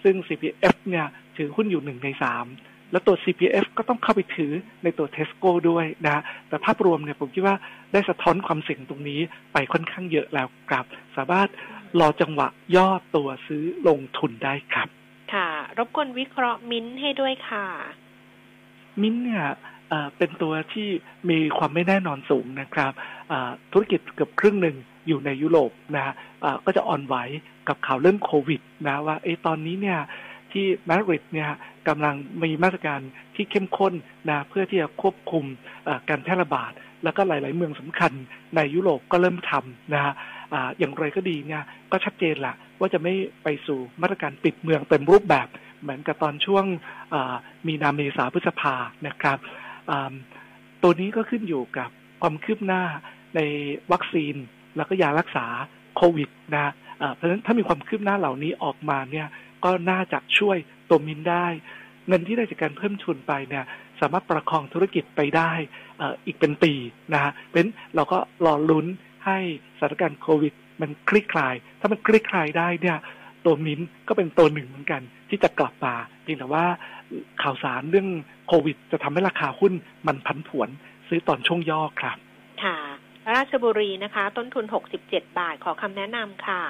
[0.04, 1.08] ซึ่ง CPF เนี่ย
[1.38, 2.46] ถือหุ้นอยู่หนึ่งในสาม
[2.94, 4.52] แล้วตัว CPF ก็ต้องเข้าไปถือ
[4.84, 7.56] ในตัว Tesco ด้วยนะแต่ภาพรวมเนี่ยผมคิดว่า
[7.92, 9.20] ได้สะท้อนความเสี่ยงตรงนี้
[9.54, 10.86] ไปค่อนข้างเยอะแล้วครับ
[11.16, 11.50] สามารถ
[12.00, 14.88] รอจังหวะย่อตัวซื้อลงทุนได้ครับ
[15.34, 17.66] ค่ะ รบกวนวิเคราะห์มิ้นท์ให้ด้วยค่ะ
[19.02, 19.46] มิ้นท์เนี่ย
[19.90, 20.88] เอ่อเป็นตัวที่
[21.30, 22.92] มีความไม่แน่นอนสูงนะครับ
[23.32, 24.76] อ่าธุรกิจเกือบครึ่งหนึ่ง
[25.08, 26.14] อยู่ในยุโรปนะฮะ
[26.44, 27.16] อ่าก็จะอ่อนไหว
[27.68, 30.00] กับข่าวเรื่องโควิดนะว่าเอะตอนนี้เนี่ย
[30.54, 31.50] ที่มาดริดเนี่ย
[31.88, 33.00] กำลังมีมาตรการ
[33.36, 33.94] ที่เข้มข้น
[34.30, 35.46] นะเพื่อที่จะควบคุม
[36.10, 36.72] การแพร่ระบาด
[37.04, 38.12] แล้วก็หลาย ๆ เมืองสำคัญ
[38.56, 40.14] ในยุโรปก็เริ่มทำนะฮะ
[40.78, 45.48] อย่างไรก็ดีเนี่ยก็ชัดเจนละว่าจะไม่ไปสู่มาตรการปิดเมืองเต็มรูปแบบ
[45.82, 46.66] เหมือนกับตอนช่วง
[47.68, 48.76] มีนาเมษาพฤษภา
[49.08, 49.38] นะครับ
[50.84, 51.90] ตัวนี้ก็ขึ้นอยู่กับ
[52.22, 52.84] ความคืบหน้า
[53.36, 53.40] ใน
[53.92, 54.36] วัคซีน
[54.76, 55.46] แล้วก็ยารักษา
[55.96, 56.74] โควิดนะ
[57.16, 59.28] เพราะฉะนั้นถ้ามีความคืบหน้าเหล่านี้ออกมาเนี่ย
[59.64, 60.58] ก็น่าจะช่วย
[60.90, 61.48] ตัวมินได้
[62.08, 63.66] เงินที่ได้จากการเพิ่มทุนไปเนี่ย
[64.02, 65.52] สามารถประคองธุรกิจไปได้
[66.26, 66.74] อีกเป็นปี
[67.14, 68.86] นะฮะเพราะนั้นเราก็รอลุ้น
[69.26, 69.38] ให้
[69.80, 72.98] สถานการณ์โควิด มันคลี่คลาย ถ้ามันคลี่คลายได้เนี่ย
[73.46, 76.66] ตัวมินก็เป็นตัวหนึ่งเหมือนกัน ที่จะกลับมาเพียงแต่ว่า
[77.44, 78.08] ข่าวสารเรื่อง
[78.48, 79.74] โควิด จะทำให้ราคาหุ้น
[80.08, 80.70] มันพันผวน
[81.08, 82.18] ซื้อตอนช่วงย่อครับ
[82.64, 82.78] ค่ะ
[83.36, 84.66] ราชบุรีนะคะ ต้นทุน
[85.02, 86.64] 67 บาทขอคำแนะนำค่ะ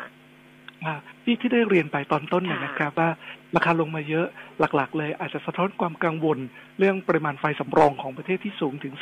[1.24, 3.10] ที่ที่ได้เรียนไปตอนต้นเนี่ยค่ะนะครับว่า
[3.56, 4.28] ราคาลงมาเยอะ
[4.60, 6.38] หลักๆ เลยอาจจะสะท้อนความกังวล
[6.80, 8.94] เรื่องปริมาณไฟสำรองของประเทศที่สูงถึง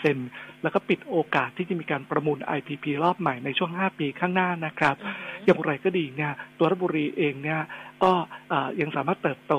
[0.00, 4.94] 40%แล้วก็ปิดโอกาสที่จะมีการประมูล IPP รอบใหม่ในช่วง 5 ปีข้างหน้านะครับ
[5.44, 7.60] อย่างไรก็ดีเนี่ยตัวรัฐบุรีเองเนี่ย
[8.02, 8.12] ก็
[8.52, 9.54] อ่ายังสามารถเติบโต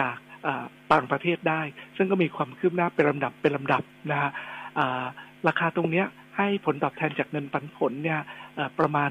[0.00, 0.16] จาก
[0.46, 1.62] อ่าต่างประเทศได้
[1.96, 4.30] ซึ่งก็มีความคืบหน้าเป็นลำดับเป็นลำดับนะฮะ
[4.78, 5.04] อ่า
[5.48, 6.06] ราคาตรงเนี้ย
[6.38, 8.20] ให้ผลตอบแทนจากเงินปันผลเนี่ย
[8.54, 9.10] เอ่อประมาณ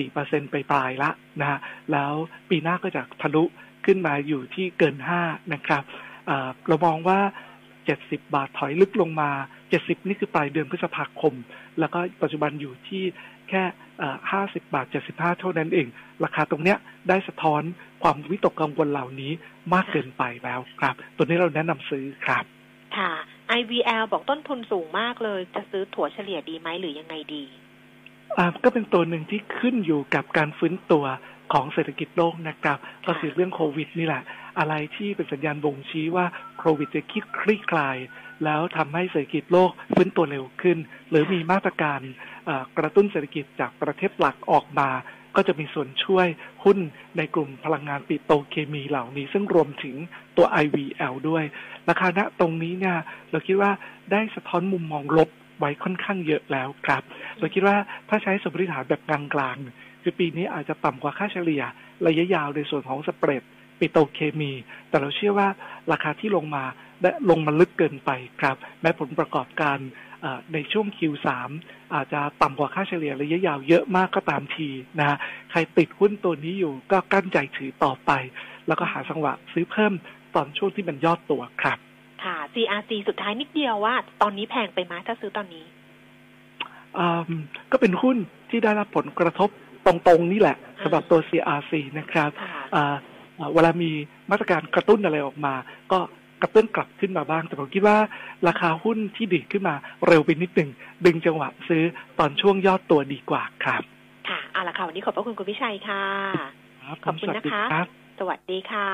[0.00, 1.10] 4%ไปปลายละ
[1.40, 1.58] นะฮะ
[1.92, 2.12] แล้ว
[2.50, 3.44] ปีหน้าก็จะทะลุ
[3.86, 5.82] ขึ้นมาอยู่ที่เกิน 5 นะครับ
[6.68, 7.20] เรามองว่า
[7.76, 9.30] 70 บาทถอยลึกลงมา
[9.68, 11.34] 70 นี่คือปลายเดือนพฤษภาคม
[11.78, 13.02] แล้วก็ปัจจุบันอยู่ที่
[13.48, 13.62] แค่
[14.32, 15.86] 50 บาท 75 เท่านั้นเอง
[16.24, 17.62] ราคาตรงเนี้ยได้สะท้อน
[18.02, 19.32] ความวิตกกังวลเหล่านี้
[19.74, 22.44] มากเกินไปแล้วครับ ตัวนี้เราแนะนำซื้อครับ
[22.96, 23.12] ค่ะ
[23.58, 27.44] IVL บอกต้นทุนสูงมากเลย จะซื้อถั่วเฉลี่ยดีไหมหรือยังไงดี
[28.38, 31.04] อ่าก็เป็นตัวหนึ่งที่ขึ้นอยู่กับการฟื้นตัว
[31.52, 34.22] ของเศรษฐกิจโลกนะครับ ก็คือเรื่องโควิดนี่แหละ
[34.58, 36.26] อะไรที่เป็นสัญญาณบ่งชี้ว่า
[36.58, 37.96] โควิดจะคิดคลี่คลาย
[38.44, 40.78] แล้วทำให้เศรษฐกิจโลกฟื้นตัวเร็วขึ้น
[41.10, 42.00] หรือมีมาตรการ
[42.78, 44.88] กระตุ้นเศรษฐกิจจากประเทศหลักออกมา
[45.38, 46.26] ก็จะมีส่วนช่วย
[46.64, 46.78] หุ้น
[47.16, 49.96] ในกลุ่มพลังงานปิโตรเคมีเหล่านี้ ซึ่งรวมถึง
[50.36, 51.44] ตัว IVL ด้วย
[51.88, 52.96] ราคาณตรงนี้เนี่ย
[53.30, 53.72] เราคิดว่า
[54.12, 55.28] ได้สะท้อนมุมมองลบ
[55.58, 57.02] ไว้ค่อนข้างเยอะแล้วครับ
[57.38, 57.76] เราคิดว่า
[58.08, 61.62] ถ้าใช้สมมติฐานแบบกลางๆคือปีนี้อาจจะต่ำกว่าค่าเฉลี่ย
[62.06, 63.42] ระยะยาวในส่วนของสเปรด
[63.78, 64.52] ปิโตรเคมี
[64.88, 65.48] แต่เราเชื่อว่า
[65.92, 66.64] ราคาที่ลงมา
[67.02, 68.10] ได้ลงมาลึกเกินไป
[68.40, 69.78] ครับ แม้ผลประกอบการ
[70.52, 71.28] ในช่วง Q3
[71.94, 75.18] อาจจะต่ำกว่าค่าเฉลี่ยระยะยาวเยอะมากก็ตามทีนะฮะ
[75.50, 78.10] ใครติดหุ้นตัวนี้อยู่ก็กั้นใจถือต่อไป
[78.66, 79.92] แล้วก็หาจังหวะซื้อเพิ่ม
[80.34, 81.78] ตอนช่วงที่มันยอดตัวครับ
[82.24, 85.64] ค่ะ CRC สุดท้ายนิดเดียวว่า ตอนนี้แพงไปไหมถ้าซื้อตอนนี้
[86.98, 87.06] อื
[87.38, 87.40] ม
[87.72, 88.16] ก็เป็นหุ้น
[88.50, 89.50] ที่ได้รับผลกระทบ
[89.86, 93.90] ตรงๆนี่แหละสำหรับตัว CRC นะครับอ่าอ่าเวลามี
[94.30, 95.54] มาตรการกระตุ้นอะไรออกมา
[95.92, 95.98] ก็
[96.42, 97.96] กระตุ้นกลับขึ้นมาบ้าง แต่ผมคิดว่า
[98.48, 99.74] ราคาหุ้นที่ดีดขึ้นมา
[100.06, 100.70] เร็วไปนิดหนึ่ง
[101.06, 101.84] ดึงจังหวะซื้อ
[102.18, 103.82] ตอนช่วงยอดตัวดีกว่าครับ
[104.28, 106.04] ค่ะเอาละค่ะวันนี้ขอบพระคุณคุณพิชัยค่ะ
[106.82, 108.88] ครับขอบคุณสวัสนะดีคะรับสวัสดีค่ะ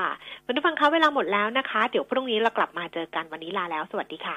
[0.45, 4.33] คุณผู้ฟังคะเวลาหมดแล้วนะคะ เดี๋ยวพรุ่งนี้เรากลับมาเจอกันวันนี้ลาแล้ว สวัสดีค่ะ